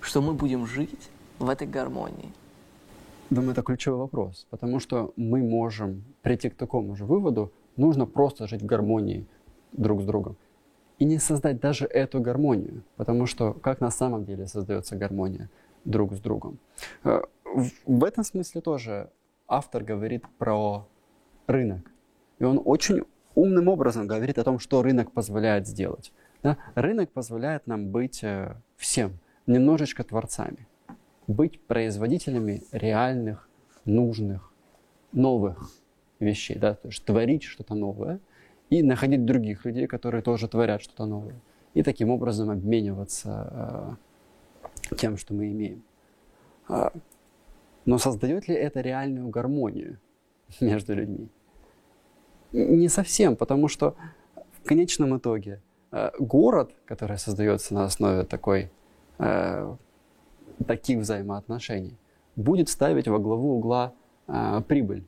[0.00, 2.32] что мы будем жить в этой гармонии?
[3.30, 8.46] Думаю, это ключевой вопрос, потому что мы можем прийти к такому же выводу, нужно просто
[8.46, 9.26] жить в гармонии
[9.72, 10.36] друг с другом
[10.98, 15.50] и не создать даже эту гармонию, потому что как на самом деле создается гармония
[15.84, 16.58] друг с другом.
[17.04, 17.20] Э,
[17.84, 19.10] в этом смысле тоже
[19.48, 20.86] автор говорит про
[21.46, 21.90] рынок.
[22.38, 23.02] И он очень
[23.34, 26.12] умным образом говорит о том, что рынок позволяет сделать.
[26.42, 26.56] Да?
[26.74, 30.66] Рынок позволяет нам быть э, всем, немножечко творцами,
[31.26, 33.48] быть производителями реальных,
[33.84, 34.52] нужных,
[35.12, 35.70] новых
[36.18, 36.74] вещей, да?
[36.74, 38.20] то есть творить что-то новое–
[38.70, 41.40] и находить других людей, которые тоже творят что-то новое.
[41.74, 43.96] И таким образом обмениваться
[44.90, 45.82] э, тем, что мы имеем.
[46.68, 46.92] А,
[47.84, 49.98] но создает ли это реальную гармонию
[50.60, 51.28] между людьми?
[52.52, 53.94] Не совсем, потому что
[54.52, 55.60] в конечном итоге
[55.92, 58.70] э, город, который создается на основе такой,
[59.18, 59.76] э,
[60.66, 61.96] таких взаимоотношений,
[62.36, 63.92] будет ставить во главу угла
[64.28, 65.04] э, прибыль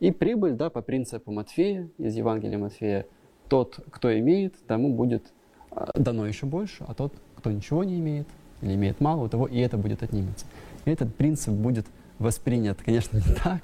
[0.00, 3.06] и прибыль, да, по принципу Матфея, из Евангелия Матфея,
[3.48, 5.32] тот, кто имеет, тому будет
[5.70, 8.26] а, дано еще больше, а тот, кто ничего не имеет
[8.60, 10.46] или имеет мало, у того и это будет отнимется.
[10.84, 11.86] И этот принцип будет
[12.18, 13.62] воспринят, конечно, не так,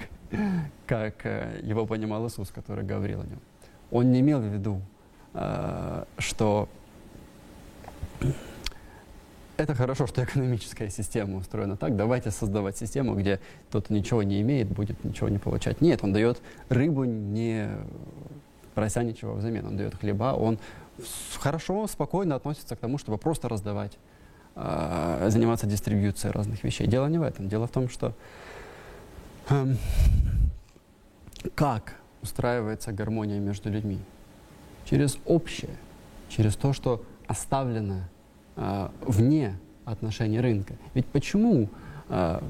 [0.87, 3.41] как э, его понимал Иисус, который говорил о нем.
[3.91, 4.81] Он не имел в виду,
[5.35, 6.69] э, что
[9.63, 11.97] это хорошо, что экономическая система устроена так.
[11.97, 13.41] Давайте создавать систему, где
[13.71, 15.81] тот, ничего не имеет, будет ничего не получать.
[15.81, 17.69] Нет, он дает рыбу, не
[18.75, 19.67] прося ничего взамен.
[19.67, 20.59] Он дает хлеба, он
[21.39, 23.99] хорошо, спокойно относится к тому, чтобы просто раздавать,
[24.57, 26.87] э, заниматься дистрибьюцией разных вещей.
[26.87, 27.49] Дело не в этом.
[27.49, 28.15] Дело в том, что
[29.51, 29.75] э,
[31.55, 33.99] как устраивается гармония между людьми?
[34.85, 35.71] Через общее,
[36.29, 38.20] через то, что оставлено э,
[38.57, 40.75] вне отношений рынка.
[40.95, 41.69] Ведь почему
[42.09, 42.41] э,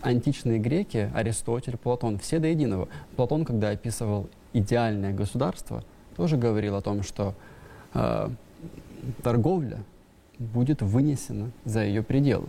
[0.00, 2.88] античные греки, Аристотель, Платон, все до единого.
[3.16, 5.84] Платон, когда описывал идеальное государство,
[6.16, 7.34] тоже говорил о том, что
[7.94, 8.28] э,
[9.22, 9.78] торговля
[10.38, 12.48] будет вынесена за ее пределы.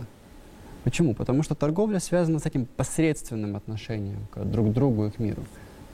[0.82, 1.14] Почему?
[1.14, 5.42] Потому что торговля связана с этим посредственным отношением к друг другу и к миру.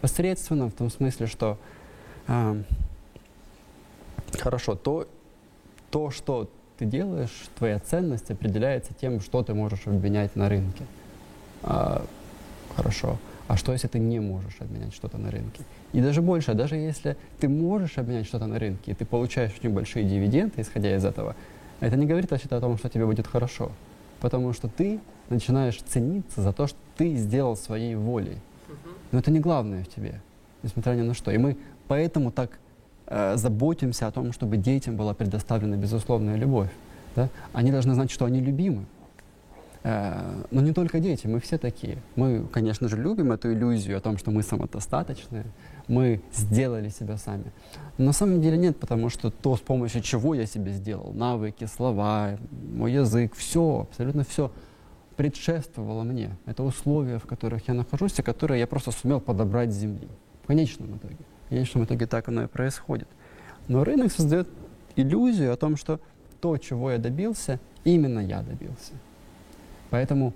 [0.01, 1.59] Посредственно в том смысле, что
[2.27, 2.63] э,
[4.39, 5.07] хорошо, то,
[5.91, 6.51] то, что
[6.81, 10.85] ты делаешь, твоя ценность определяется тем, что ты можешь обменять на рынке.
[11.63, 12.07] А,
[12.75, 13.19] хорошо.
[13.49, 15.63] А что, если ты не можешь обменять что-то на рынке?
[15.93, 19.69] И даже больше, даже если ты можешь обменять что-то на рынке, и ты получаешь очень
[19.69, 21.37] большие дивиденды, исходя из этого,
[21.81, 23.73] это не говорит вообще о том, что тебе будет хорошо.
[24.21, 28.39] Потому что ты начинаешь цениться за то, что ты сделал своей волей.
[29.13, 30.23] Но это не главное в тебе,
[30.63, 31.31] несмотря ни на что.
[31.31, 31.59] И мы
[31.89, 32.59] поэтому так
[33.11, 36.71] Э, заботимся о том, чтобы детям была предоставлена безусловная любовь.
[37.17, 37.29] Да?
[37.53, 38.85] Они должны знать, что они любимы.
[39.83, 41.99] Э, но не только дети, мы все такие.
[42.15, 45.45] Мы, конечно же, любим эту иллюзию о том, что мы самодостаточные,
[45.89, 47.53] мы сделали себя сами.
[47.99, 51.65] Но на самом деле нет, потому что то, с помощью чего я себе сделал, навыки,
[51.65, 52.39] слова,
[52.73, 54.53] мой язык, все, абсолютно все
[55.17, 56.37] предшествовало мне.
[56.47, 60.07] Это условия, в которых я нахожусь, и которые я просто сумел подобрать с земли.
[60.45, 61.17] В конечном итоге.
[61.51, 63.09] В конечном итоге так оно и происходит.
[63.67, 64.49] Но рынок создает
[64.95, 65.99] иллюзию о том, что
[66.41, 68.93] то, чего я добился, именно я добился.
[69.91, 70.33] Поэтому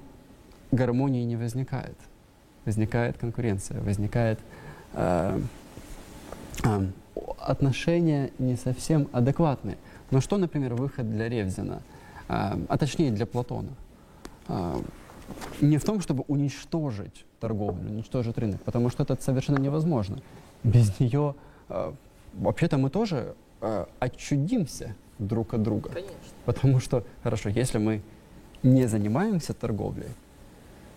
[0.73, 1.97] гармонии не возникает.
[2.65, 4.41] Возникает конкуренция, возникает
[4.95, 5.41] э,
[6.65, 6.87] э,
[7.39, 9.79] отношения не совсем адекватные.
[10.11, 11.83] Но что, например, выход для Ревзина,
[12.29, 13.71] э, а точнее для Платона?
[14.49, 14.81] Э,
[15.61, 20.19] не в том, чтобы уничтожить торговлю, уничтожить рынок, потому что это совершенно невозможно.
[20.63, 21.35] Без нее
[21.69, 21.93] э,
[22.35, 25.91] вообще-то мы тоже э, отчудимся друг от друга.
[25.91, 26.15] Конечно.
[26.45, 28.03] Потому что, хорошо, если мы
[28.63, 30.09] не занимаемся торговлей,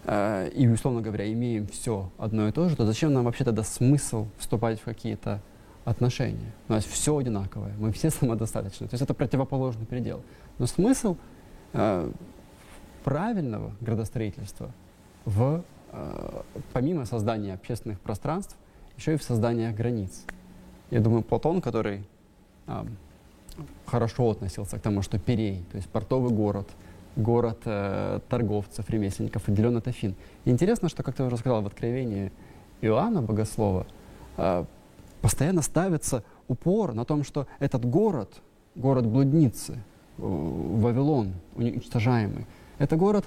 [0.05, 3.63] э, и, условно говоря, имеем все одно и то же, то зачем нам вообще тогда
[3.63, 5.41] смысл вступать в какие-то
[5.85, 6.51] отношения?
[6.67, 8.87] У нас все одинаковое, мы все самодостаточны.
[8.87, 10.21] То есть это противоположный предел.
[10.57, 11.17] Но смысл
[11.73, 12.11] э,
[13.07, 14.69] правильного градостроительства
[15.23, 15.63] в,
[15.93, 16.41] э,
[16.73, 18.57] помимо создания общественных пространств,
[18.97, 20.25] еще и в создании границ.
[20.91, 22.03] Я думаю, Платон, который
[22.67, 22.83] э,
[23.85, 26.67] хорошо относился к тому, что Перей, то есть портовый город,
[27.15, 30.13] город э, торговцев, ремесленников, отделен от Афин.
[30.43, 32.33] Интересно, что, как ты уже сказал, в Откровении
[32.81, 33.87] Иоанна Богослова
[34.35, 34.65] э,
[35.21, 38.41] постоянно ставится упор на том, что этот город,
[38.75, 39.77] город блудницы, э,
[40.17, 42.45] Вавилон, уничтожаемый,
[42.79, 43.25] это город,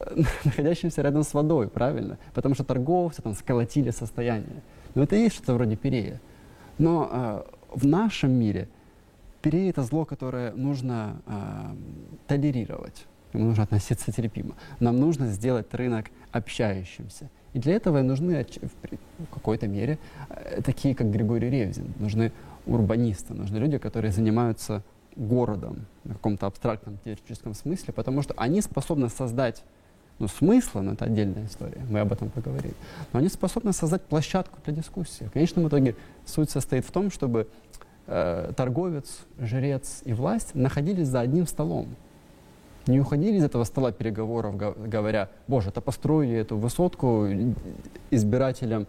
[0.00, 2.18] э, находящийся рядом с водой, правильно?
[2.34, 4.62] Потому что торговцы там сколотили состояние.
[4.94, 6.20] Но это и есть что-то вроде Перея.
[6.78, 7.42] Но э,
[7.74, 8.68] в нашем мире–
[9.42, 11.74] Перей– это зло, которое нужно э,
[12.26, 14.54] толерировать, к нему нужно относиться терпимо.
[14.80, 17.30] Нам нужно сделать рынок общающимся.
[17.54, 19.98] И для этого нужны в какой-то мере
[20.28, 21.94] э, такие, как Григорий Ревзин.
[21.98, 22.32] Нужны
[22.66, 24.82] урбанисты, нужны люди, которые занимаются
[25.20, 29.62] городом в каком-то абстрактном теоретическом смысле, потому что они способны создать
[30.18, 32.74] ну, смысла, но это отдельная история, мы об этом поговорим,
[33.12, 35.24] но они способны создать площадку для дискуссии.
[35.24, 37.48] В конечном итоге суть состоит в том, чтобы
[38.06, 41.88] э, торговец, жрец и власть находились за одним столом.
[42.86, 47.26] Не уходили из этого стола переговоров, говоря, боже, это построю эту высотку
[48.10, 48.86] избирателям,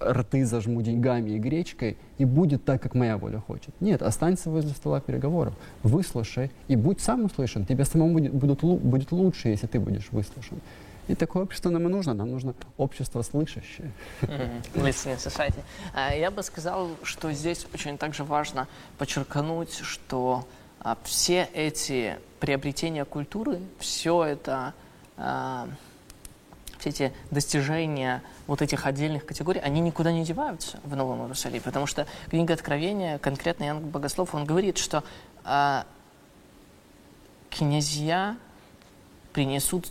[0.00, 3.74] рты зажму деньгами и гречкой, и будет так, как моя воля хочет.
[3.80, 7.66] Нет, останься возле стола переговоров, выслушай, и будь сам услышан.
[7.66, 10.60] Тебе самому будет, будут, будет лучше, если ты будешь выслушан.
[11.06, 12.14] И такое общество нам и нужно.
[12.14, 13.90] Нам нужно общество слышащее.
[14.74, 15.60] Listening society.
[15.92, 20.46] А, я бы сказал, что здесь очень также важно подчеркнуть, что
[20.80, 24.72] а, все эти приобретения культуры, все это,
[25.18, 25.68] а,
[26.84, 31.60] все эти достижения вот этих отдельных категорий, они никуда не деваются в Новом Иерусалиме.
[31.60, 35.04] Потому что книга Откровения, конкретно Иоанн Богослов, он говорит, что
[37.50, 38.36] князья
[39.32, 39.90] принесут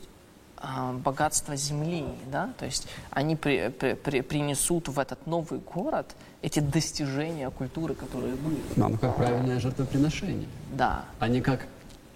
[0.57, 6.15] а, богатство земли, да, то есть они при, при, при, принесут в этот новый город
[6.41, 8.59] эти достижения культуры, которые были.
[8.77, 10.47] Ну как правильное жертвоприношение.
[10.71, 11.05] Да.
[11.19, 11.67] А не как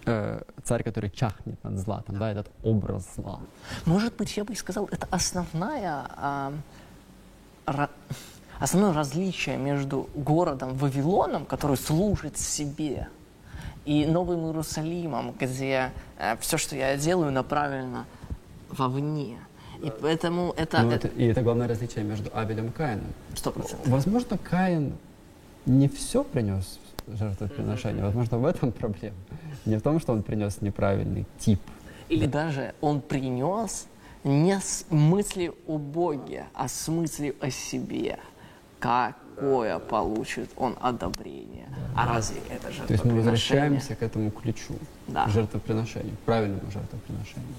[0.07, 3.39] э, царь, который чахнет над златом, да, этот образ зла.
[3.85, 6.51] Может быть, я бы сказал, это основная, э,
[7.65, 7.89] ра,
[8.59, 13.07] основное различие между городом Вавилоном, который служит себе,
[13.85, 18.05] и Новым Иерусалимом, где э, все, что я делаю, направлено
[18.69, 19.37] вовне.
[19.81, 21.07] И поэтому это, ну, это...
[21.07, 23.13] И это главное различие между Авелем и Каином.
[23.35, 23.87] Сто процентов.
[23.87, 24.93] Возможно, Каин
[25.65, 28.03] не все принес жертвоприношение.
[28.03, 29.15] Возможно, в этом проблема.
[29.65, 31.61] Не в том, что он принес неправильный тип.
[32.09, 33.87] Или даже он принес
[34.23, 38.19] не с мысли о Боге, а с мыслью о себе.
[38.79, 41.67] Какое получит он одобрение.
[41.69, 42.03] Да.
[42.03, 42.87] А разве это жертвоприношение?
[42.87, 44.75] То есть мы возвращаемся к этому ключу,
[45.07, 45.27] да.
[45.27, 47.55] жертвоприношению, правильному жертвоприношению.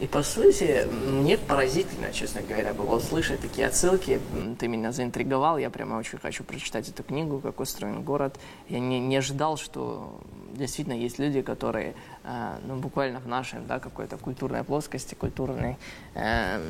[0.00, 4.20] И по сути, мне поразительно, честно говоря, было услышать такие отсылки.
[4.58, 8.38] Ты меня заинтриговал, я прямо очень хочу прочитать эту книгу, как устроен город.
[8.68, 10.20] Я не, не ожидал, что
[10.52, 15.76] действительно есть люди, которые э, ну, буквально в нашей да, какой-то культурной плоскости, культурной...
[16.14, 16.60] Э,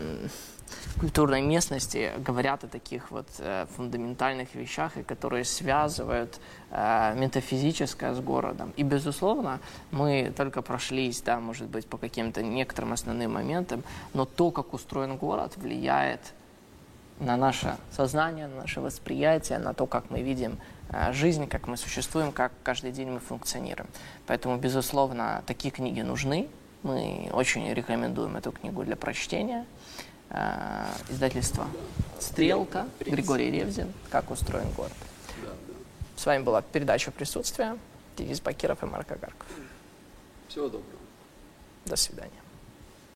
[1.01, 6.41] культурной местности говорят о таких вот э, фундаментальных вещах, и которые связывают
[6.71, 8.73] э, метафизическое с городом.
[8.77, 13.83] И, безусловно, мы только прошлись, да, может быть, по каким-то некоторым основным моментам,
[14.15, 16.21] но то, как устроен город, влияет
[17.21, 20.59] на наше сознание, на наше восприятие, на то, как мы видим
[20.91, 23.89] э, жизнь, как мы существуем, как каждый день мы функционируем.
[24.27, 26.49] Поэтому, безусловно, такие книги нужны.
[26.83, 29.67] Мы очень рекомендуем эту книгу для прочтения.
[30.31, 31.67] Э, издательства
[32.21, 34.93] «Стрелка», Григорий Ревзин «Как устроен город».
[36.17, 37.79] С вами была передача «Присутствие».
[38.17, 39.47] Денис Бакиров и Марк Агарков.
[40.49, 40.99] Всего доброго.
[41.87, 42.31] До свидания.